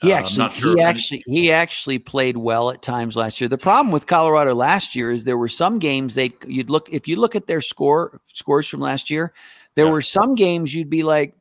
He 0.00 0.12
Uh, 0.12 0.16
actually, 0.16 0.38
not 0.38 0.52
sure 0.52 0.74
he 0.74 0.80
any- 0.80 0.88
actually, 0.88 1.22
he 1.26 1.52
actually 1.52 1.98
played 1.98 2.36
well 2.36 2.70
at 2.70 2.82
times 2.82 3.14
last 3.14 3.40
year. 3.40 3.48
The 3.48 3.58
problem 3.58 3.92
with 3.92 4.06
Colorado 4.06 4.54
last 4.54 4.96
year 4.96 5.12
is 5.12 5.24
there 5.24 5.38
were 5.38 5.46
some 5.48 5.78
games 5.78 6.14
they 6.16 6.32
you'd 6.46 6.70
look 6.70 6.88
if 6.90 7.06
you 7.06 7.16
look 7.16 7.36
at 7.36 7.46
their 7.46 7.60
score 7.60 8.20
scores 8.32 8.66
from 8.66 8.80
last 8.80 9.10
year, 9.10 9.32
there 9.76 9.84
Yeah. 9.86 9.92
were 9.92 10.02
some 10.02 10.34
games 10.34 10.74
you'd 10.74 10.90
be 10.90 11.02
like, 11.04 11.34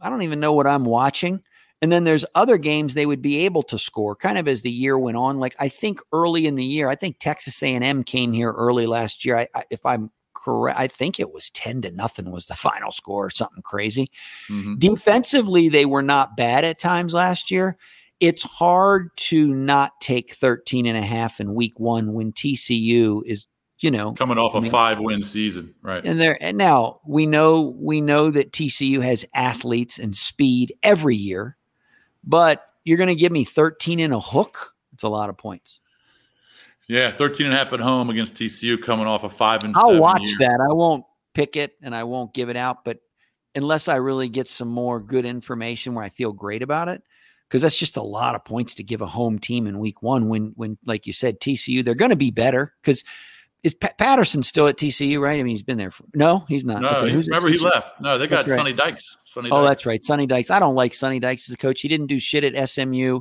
I 0.00 0.08
don't 0.10 0.22
even 0.22 0.38
know 0.38 0.52
what 0.52 0.66
I'm 0.66 0.84
watching. 0.84 1.42
And 1.80 1.92
then 1.92 2.04
there's 2.04 2.24
other 2.34 2.58
games 2.58 2.94
they 2.94 3.06
would 3.06 3.22
be 3.22 3.44
able 3.44 3.62
to 3.64 3.78
score 3.78 4.16
kind 4.16 4.36
of 4.38 4.48
as 4.48 4.62
the 4.62 4.70
year 4.70 4.98
went 4.98 5.16
on. 5.16 5.38
Like 5.38 5.54
I 5.58 5.68
think 5.68 6.00
early 6.12 6.46
in 6.46 6.56
the 6.56 6.64
year, 6.64 6.88
I 6.88 6.94
think 6.96 7.18
Texas 7.20 7.62
A&M 7.62 8.02
came 8.04 8.32
here 8.32 8.50
early 8.50 8.86
last 8.86 9.24
year. 9.24 9.36
I, 9.36 9.48
I, 9.54 9.64
if 9.70 9.86
I'm 9.86 10.10
correct, 10.34 10.78
I 10.78 10.88
think 10.88 11.20
it 11.20 11.32
was 11.32 11.50
10 11.50 11.82
to 11.82 11.90
nothing 11.92 12.30
was 12.32 12.46
the 12.46 12.54
final 12.68 12.90
score 12.90 13.26
or 13.26 13.30
something 13.30 13.62
crazy. 13.62 14.10
Mhm. 14.50 14.78
Defensively, 14.78 15.68
they 15.68 15.86
were 15.86 16.02
not 16.02 16.36
bad 16.36 16.64
at 16.64 16.78
times 16.78 17.14
last 17.14 17.50
year. 17.50 17.76
It's 18.20 18.42
hard 18.42 19.10
to 19.16 19.46
not 19.54 19.92
take 20.00 20.32
13 20.34 20.86
and 20.86 20.98
a 20.98 21.02
half 21.02 21.38
in 21.38 21.54
week 21.54 21.78
one 21.78 22.12
when 22.12 22.32
TCU 22.32 23.22
is, 23.24 23.46
you 23.78 23.92
know, 23.92 24.14
coming 24.14 24.38
off 24.38 24.56
I 24.56 24.58
a 24.58 24.60
mean- 24.62 24.70
five 24.72 24.98
win 24.98 25.22
season, 25.22 25.76
right? 25.82 26.04
and 26.04 26.18
there 26.18 26.36
and 26.40 26.56
now 26.58 26.98
we 27.06 27.26
know 27.26 27.76
we 27.80 28.00
know 28.00 28.32
that 28.32 28.50
TCU 28.52 29.00
has 29.02 29.24
athletes 29.34 30.00
and 30.00 30.16
speed 30.16 30.74
every 30.82 31.14
year, 31.14 31.56
but 32.28 32.64
you're 32.84 32.98
going 32.98 33.08
to 33.08 33.16
give 33.16 33.32
me 33.32 33.42
13 33.42 33.98
and 33.98 34.14
a 34.14 34.20
hook. 34.20 34.74
It's 34.92 35.02
a 35.02 35.08
lot 35.08 35.30
of 35.30 35.38
points. 35.38 35.80
Yeah, 36.86 37.10
13 37.10 37.46
and 37.46 37.54
a 37.54 37.58
half 37.58 37.72
at 37.72 37.80
home 37.80 38.10
against 38.10 38.34
TCU, 38.34 38.80
coming 38.80 39.06
off 39.06 39.24
a 39.24 39.28
five 39.28 39.64
and 39.64 39.74
I'll 39.76 39.98
watch 39.98 40.22
year. 40.24 40.36
that. 40.40 40.60
I 40.60 40.72
won't 40.72 41.04
pick 41.34 41.56
it 41.56 41.74
and 41.82 41.94
I 41.94 42.04
won't 42.04 42.32
give 42.32 42.48
it 42.48 42.56
out, 42.56 42.84
but 42.84 42.98
unless 43.54 43.88
I 43.88 43.96
really 43.96 44.28
get 44.28 44.48
some 44.48 44.68
more 44.68 45.00
good 45.00 45.24
information 45.24 45.94
where 45.94 46.04
I 46.04 46.10
feel 46.10 46.32
great 46.32 46.62
about 46.62 46.88
it, 46.88 47.02
because 47.48 47.62
that's 47.62 47.78
just 47.78 47.96
a 47.96 48.02
lot 48.02 48.34
of 48.34 48.44
points 48.44 48.74
to 48.74 48.82
give 48.82 49.00
a 49.00 49.06
home 49.06 49.38
team 49.38 49.66
in 49.66 49.78
week 49.78 50.02
one. 50.02 50.28
When, 50.28 50.52
when 50.56 50.78
like 50.86 51.06
you 51.06 51.12
said, 51.12 51.40
TCU, 51.40 51.84
they're 51.84 51.94
going 51.94 52.10
to 52.10 52.16
be 52.16 52.30
better 52.30 52.74
because 52.82 53.04
is 53.62 53.74
Pa- 53.74 53.92
Patterson 53.98 54.42
still 54.42 54.66
at 54.68 54.76
TCU, 54.76 55.20
right? 55.20 55.38
I 55.40 55.42
mean, 55.42 55.48
he's 55.54 55.62
been 55.62 55.78
there. 55.78 55.90
For, 55.90 56.04
no, 56.14 56.44
he's 56.48 56.64
not. 56.64 56.80
No, 56.82 56.88
Okay, 56.90 57.10
he's, 57.10 57.26
remember 57.26 57.48
he 57.48 57.58
left. 57.58 58.00
No, 58.00 58.16
they 58.18 58.26
got 58.26 58.38
That's 58.46 58.50
right. 58.50 58.56
Sonny 58.58 58.72
Dykes. 58.72 59.18
Sonny 59.24 59.50
Oh, 59.50 59.62
that's 59.64 59.84
right. 59.86 60.02
Sonny 60.04 60.26
Dykes. 60.26 60.50
I 60.50 60.58
don't 60.60 60.74
like 60.76 60.94
Sonny 60.94 61.18
Dykes 61.18 61.48
as 61.48 61.54
a 61.54 61.58
coach. 61.58 61.80
He 61.80 61.88
didn't 61.88 62.06
do 62.06 62.18
shit 62.18 62.44
at 62.44 62.68
SMU. 62.68 63.20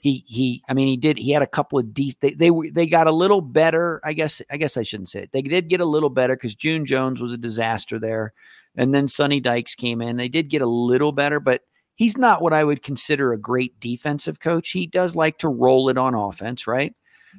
he 0.00 0.24
he 0.26 0.62
I 0.68 0.74
mean 0.74 0.88
he 0.88 0.96
did 0.96 1.16
he 1.18 1.30
had 1.32 1.42
a 1.42 1.46
couple 1.46 1.78
of 1.78 1.92
de- 1.94 2.16
they 2.20 2.30
they 2.32 2.50
were 2.50 2.68
they 2.72 2.86
got 2.86 3.06
a 3.08 3.12
little 3.12 3.40
better 3.40 4.00
I 4.04 4.12
guess 4.12 4.40
I 4.50 4.56
guess 4.56 4.76
I 4.76 4.82
shouldn't 4.84 5.08
say 5.08 5.22
it 5.22 5.32
they 5.32 5.42
did 5.42 5.68
get 5.68 5.80
a 5.80 5.84
little 5.84 6.10
better 6.10 6.36
because 6.36 6.54
June 6.54 6.84
Jones 6.86 7.20
was 7.20 7.32
a 7.32 7.36
disaster 7.38 7.98
there 7.98 8.32
and 8.76 8.94
then 8.94 9.08
Sonny 9.08 9.40
Dykes 9.40 9.74
came 9.74 10.00
in 10.00 10.16
they 10.16 10.28
did 10.28 10.50
get 10.50 10.62
a 10.62 10.66
little 10.66 11.10
better 11.10 11.40
but 11.40 11.62
he's 11.96 12.16
not 12.16 12.42
what 12.42 12.52
I 12.52 12.62
would 12.62 12.84
consider 12.84 13.32
a 13.32 13.38
great 13.40 13.80
defensive 13.80 14.38
coach 14.38 14.70
he 14.70 14.86
does 14.86 15.16
like 15.16 15.38
to 15.38 15.48
roll 15.48 15.88
it 15.88 15.98
on 15.98 16.14
offense 16.14 16.68
right 16.68 16.94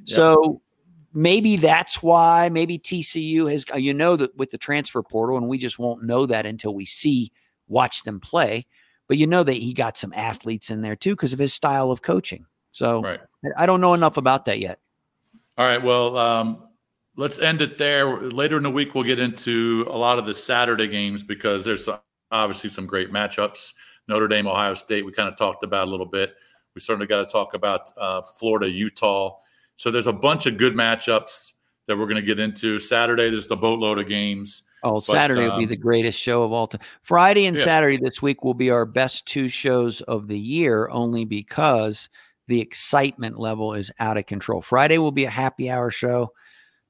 Yeah. 0.06 0.15
so 0.17 0.62
maybe 1.13 1.56
that's 1.56 2.04
why 2.04 2.50
maybe 2.50 2.78
TCU 2.78 3.50
has 3.50 3.65
you 3.76 3.93
know 3.93 4.15
that 4.15 4.36
with 4.36 4.52
the 4.52 4.58
transfer 4.58 5.02
portal 5.02 5.38
and 5.38 5.48
we 5.48 5.58
just 5.58 5.80
won't 5.80 6.04
know 6.04 6.26
that 6.26 6.45
until 6.45 6.74
we 6.74 6.86
see 6.86 7.32
watch 7.67 8.04
them 8.04 8.19
play 8.19 8.65
but 9.08 9.17
you 9.17 9.26
know 9.26 9.43
that 9.43 9.54
he 9.54 9.74
got 9.74 9.98
some 9.98 10.13
athletes 10.13 10.69
in 10.69 10.82
there 10.82 10.95
too 10.95 11.15
because 11.15 11.34
of 11.34 11.39
his 11.39 11.54
style 11.54 11.91
of 11.91 12.02
coaching 12.02 12.45
so 12.72 13.02
Right. 13.02 13.19
I 13.58 13.65
don't 13.65 13.82
know 13.82 13.93
enough 13.93 14.17
about 14.17 14.45
that 14.45 14.60
yet. 14.60 14.80
All 15.58 15.65
right. 15.65 15.84
Well, 15.84 16.17
um, 16.17 16.63
let's 17.15 17.39
end 17.39 17.62
it 17.62 17.78
there. 17.78 18.22
Later 18.22 18.58
in 18.58 18.63
the 18.63 18.72
week, 18.72 18.95
we'll 18.95 19.04
get 19.04 19.19
into 19.19 19.86
a 19.89 19.98
lot 19.98 20.19
of 20.19 20.26
the 20.26 20.34
Saturday 20.34 20.88
games 20.88 21.24
because 21.24 21.65
there's 21.65 21.89
obviously 22.32 22.69
some 22.69 22.86
great 22.86 23.12
matchups. 23.12 23.74
Notre 24.08 24.28
Dame, 24.28 24.48
Ohio 24.48 24.74
State, 24.74 25.06
we 25.06 25.12
kind 25.12 25.30
of 25.30 25.38
talked 25.38 25.63
about 25.63 25.88
a 25.88 25.91
little 25.91 26.06
bit. 26.06 26.36
We 26.76 26.82
certainly 26.82 27.08
got 27.08 27.19
to 27.19 27.26
talk 27.26 27.54
about 27.54 27.91
uh, 27.98 28.22
Florida, 28.22 28.69
Utah. 28.69 29.38
So 29.79 29.91
there's 29.91 30.07
a 30.07 30.13
bunch 30.13 30.45
of 30.45 30.57
good 30.57 30.73
matchups 30.73 31.53
that 31.87 31.97
we're 31.97 32.03
going 32.03 32.17
to 32.17 32.21
get 32.21 32.37
into. 32.37 32.79
Saturday, 32.79 33.29
there's 33.29 33.47
the 33.47 33.55
boatload 33.55 33.97
of 33.97 34.09
games. 34.09 34.63
Oh, 34.83 34.99
Saturday 34.99 35.47
will 35.47 35.57
be 35.57 35.63
um, 35.63 35.69
the 35.69 35.77
greatest 35.77 36.19
show 36.19 36.43
of 36.43 36.51
all 36.51 36.67
time. 36.67 36.81
Friday 37.01 37.45
and 37.45 37.55
Yeah. 37.55 37.63
Saturday 37.63 37.97
this 37.97 38.21
week 38.21 38.43
will 38.43 38.53
be 38.53 38.69
our 38.71 38.85
best 38.85 39.25
two 39.25 39.47
shows 39.47 40.01
of 40.01 40.27
the 40.27 40.37
year, 40.37 40.89
only 40.89 41.23
because 41.23 42.09
the 42.49 42.59
excitement 42.59 43.39
level 43.39 43.73
is 43.73 43.89
out 43.99 44.17
of 44.17 44.25
control. 44.25 44.61
Friday 44.61 44.97
will 44.97 45.13
be 45.13 45.23
a 45.23 45.29
happy 45.29 45.69
hour 45.71 45.89
show. 45.89 46.33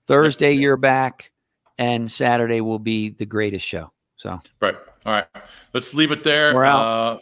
Thursday, 0.07 0.53
you're 0.53 0.75
back, 0.75 1.29
and 1.77 2.11
Saturday 2.11 2.59
will 2.59 2.79
be 2.79 3.09
the 3.11 3.25
greatest 3.27 3.67
show. 3.67 3.91
So 4.17 4.41
Right. 4.59 4.75
All 5.05 5.13
right. 5.13 5.27
Let's 5.75 5.93
leave 5.93 6.09
it 6.09 6.23
there. 6.23 6.55
We're 6.55 6.63
out. 6.63 6.79
Uh, 6.79 7.19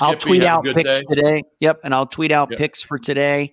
I'll 0.00 0.16
tweet 0.16 0.44
out 0.44 0.62
picks 0.62 1.00
day. 1.00 1.06
today. 1.12 1.42
Yep, 1.58 1.80
and 1.82 1.92
I'll 1.92 2.06
tweet 2.06 2.30
out 2.30 2.52
Yep. 2.52 2.58
picks 2.58 2.82
for 2.82 3.00
today, 3.00 3.52